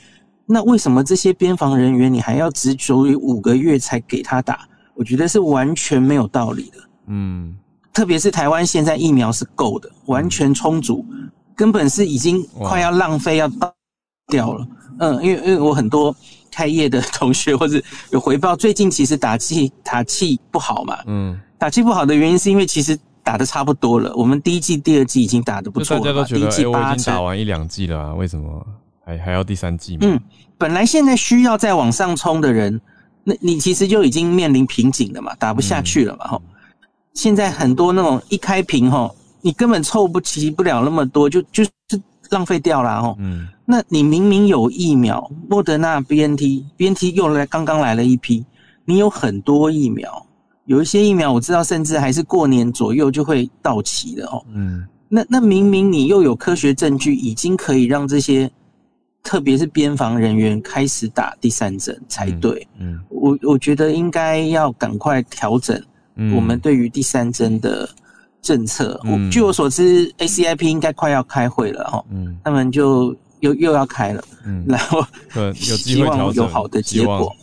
[0.46, 4.68] 那为什么这些边防人员你还要执着于五个月才给他打？
[4.94, 6.78] 我觉得是完全没有道理的。
[7.08, 7.56] 嗯，
[7.94, 11.06] 特别是台湾现在疫苗是够的，完全充足，
[11.56, 13.74] 根本是已经快要浪费要倒
[14.28, 14.68] 掉了。
[15.00, 16.16] 嗯，因为因为我很多
[16.52, 17.82] 开业的同学或者
[18.12, 20.98] 有回报，最近其实打气打气不好嘛。
[21.06, 24.14] 嗯，打气不好的原因是因为其实打的差不多了。
[24.16, 26.02] 我们第一季、第二季已经打的不错了。
[26.02, 28.66] 大家都觉得，哎，我已经打完一两季了啊，为什么
[29.04, 29.98] 还还要第三季？
[30.02, 30.20] 嗯，
[30.58, 32.80] 本来现在需要再往上冲的人，
[33.24, 36.28] 那你其实就已经面临瓶颈了嘛，打不下去了嘛。
[36.28, 36.56] 哈、嗯，
[37.14, 43.16] 现在很多那种一开瓶哈，你根本凑不齐不了那么多，就就就浪费掉了哈。
[43.20, 43.50] 嗯。
[43.68, 48.46] 那你明明有疫苗，莫德纳、BNT，BNT 又来刚刚来了一批，
[48.86, 50.24] 你有很多疫苗，
[50.66, 54.46] 有一些疫苗我知道，甚至还是过年左右就会到期的哦。
[54.54, 58.48] 嗯，那那明明你又有科学证据，已经可以让这些，
[59.24, 62.68] 特别是边防人员开始打第三针才对。
[62.78, 65.82] 嗯，嗯我我觉得应该要赶快调整
[66.36, 67.90] 我们对于第三针的
[68.44, 69.02] 政策。
[69.06, 72.06] 嗯，我据我所知，ACIP 应该快要开会了哈。
[72.12, 73.16] 嗯，他们就。
[73.40, 75.04] 又又要开了，嗯，然后
[75.36, 77.36] 有机会调整，有好的结果，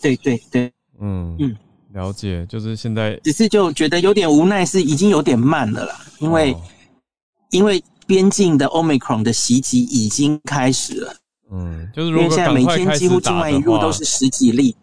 [0.00, 1.56] 对对对，嗯嗯，
[1.92, 6.60] 了解，就是现在只是就觉得有点无奈，是已经有点慢了啦，因为、哦、
[7.50, 11.14] 因为边境的 Omicron 的袭击已经开始了，
[11.50, 14.74] 嗯，就是如果现在每天几乎境外一入都是十几例，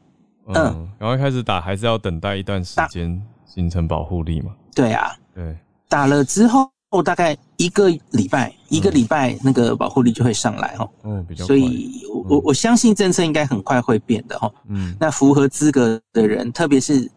[0.47, 4.51] 嗯，赶快开始打，还是要等待一段时间形成保护力嘛？
[4.75, 5.57] 对啊，对，
[5.87, 6.47] 打了之。
[6.89, 10.87] 后大概一个礼拜，一个礼拜那个保护力就会上来哈。
[11.03, 11.47] 嗯，比较快。
[11.47, 14.51] 所以我我我相信政策应该很快会变的哈。
[14.69, 17.09] 嗯，那符合资格的人，特别是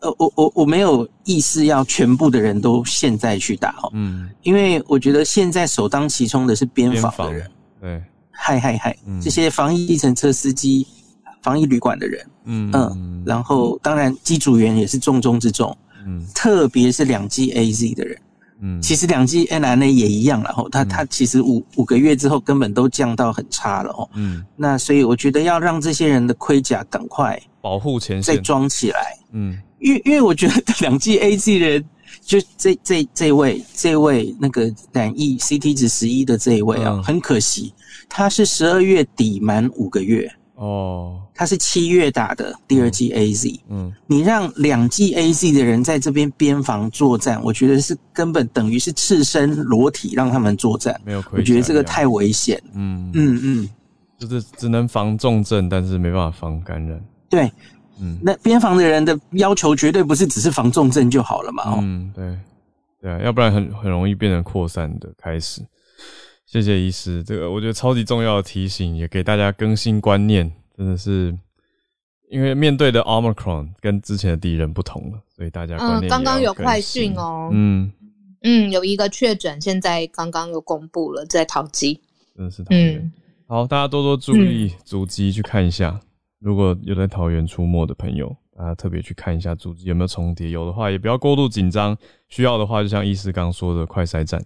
[0.00, 3.88] 呃，我我我没有意思要全部的人都现在去打哈。
[3.92, 7.50] 嗯，因为我觉得现在首当其冲的是边防的人。
[7.80, 10.86] 对，嗨嗨嗨，这些防疫计程车司机、
[11.40, 12.26] 防疫旅馆的人。
[12.46, 15.74] 嗯嗯，然后当然机组员也是重中之重。
[16.04, 18.18] 嗯，特别是两剂 AZ 的人。
[18.66, 24.08] 嗯，其实两剂 n r n a 也一样了吼，它它其实五五个月之后根本都降到很差了哦。
[24.14, 29.18] 嗯，那所以我觉得要让这些人的盔甲赶快保护前线再装起来。
[29.32, 31.84] 嗯，因为因为我觉得两剂 AZ 的人，
[32.22, 37.74] 就这这这位这位那个染疫 CT 值十一的这一位啊，很可惜，
[38.08, 40.32] 他是十二月底满五个月。
[40.56, 51.40] 哦，他是七月打的第二季 AZ，嗯，你让两季 AZ 的人在这边边防作战，我觉得是根本等于是赤身裸体让他们作战，没有亏。
[51.40, 53.10] 我觉得这个太危险，嗯。
[53.14, 53.68] 嗯嗯，
[54.16, 57.02] 就是只能防重症，但是没办法防感染。
[57.28, 57.50] 对，
[58.00, 62.38] 嗯，那边防的人的要求绝对不是只是防重症就好了嘛，哦，嗯，对，
[63.02, 65.60] 对啊，要不然很很容易变成扩散的开始。
[66.46, 71.36] 谢谢医师，这个我觉得超级重要的提醒，也给大家更新观念，真的是
[72.30, 76.06] 因为面对的 Omicron 跟之前的敌人不同了，所以大家观念。
[76.06, 77.90] 嗯，刚刚有快讯哦，嗯
[78.42, 82.00] 嗯，有一个确诊，现在刚刚又公布了，在桃机，
[82.36, 82.98] 真的是桃园。
[82.98, 83.12] 嗯，
[83.48, 85.98] 好，大家多多注意足迹，去看一下，
[86.40, 91.96] 如果有在桃园出没的朋友，大家特别去看一下组织有没有重叠，有的话也不要过度紧张，
[92.28, 94.44] 需要的话就像医师刚说的快筛站，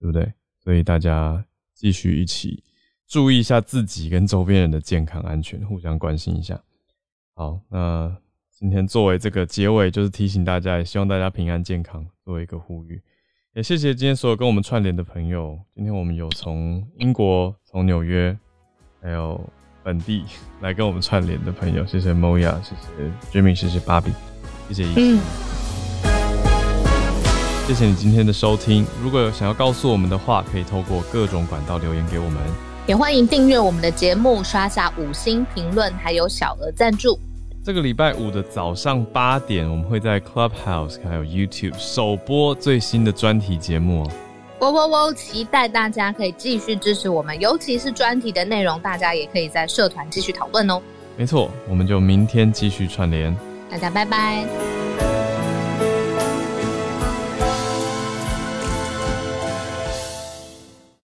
[0.00, 0.32] 对不对？
[0.68, 1.42] 所以大家
[1.72, 2.62] 继续一起
[3.06, 6.60] 注意一下自己跟周边人的健康安全，互相关心一下。
[7.34, 8.14] 好，那
[8.50, 13.00] 今天作为这个结尾，就是提醒大家，也希望大家平安健康，作为一个呼吁。
[13.54, 15.58] 也谢谢今天所有跟我们串联的朋友。
[15.74, 18.38] 今天我们有从英国、从纽约，
[19.00, 19.42] 还有
[19.82, 20.22] 本地
[20.60, 24.12] 来跟我们串联的朋友，谢谢 Moya，谢谢 Jimmy，谢谢 Bobby，
[24.68, 25.16] 谢谢医师。
[25.16, 25.57] 嗯。
[27.68, 28.86] 谢谢你今天的收听。
[29.02, 32.40] 如果有想要告诉我们的话，可以透过各种管道留言给我们。
[32.86, 37.18] 也欢迎订阅我们的节目，刷下五星评论，还有小额赞助。
[37.62, 44.10] 这个礼拜五的早上八点，我们会在 Clubhouse 还有 YouTube 首播最新的专题节目哦。
[44.60, 45.12] 喔喔喔！
[45.12, 50.80] 期待大家可以继续支持我们，尤其是专题的内容，大家也可以在社团继续讨论哦。
[51.18, 53.36] 没错，我们就明天继续串联。
[53.70, 55.27] 大家拜拜。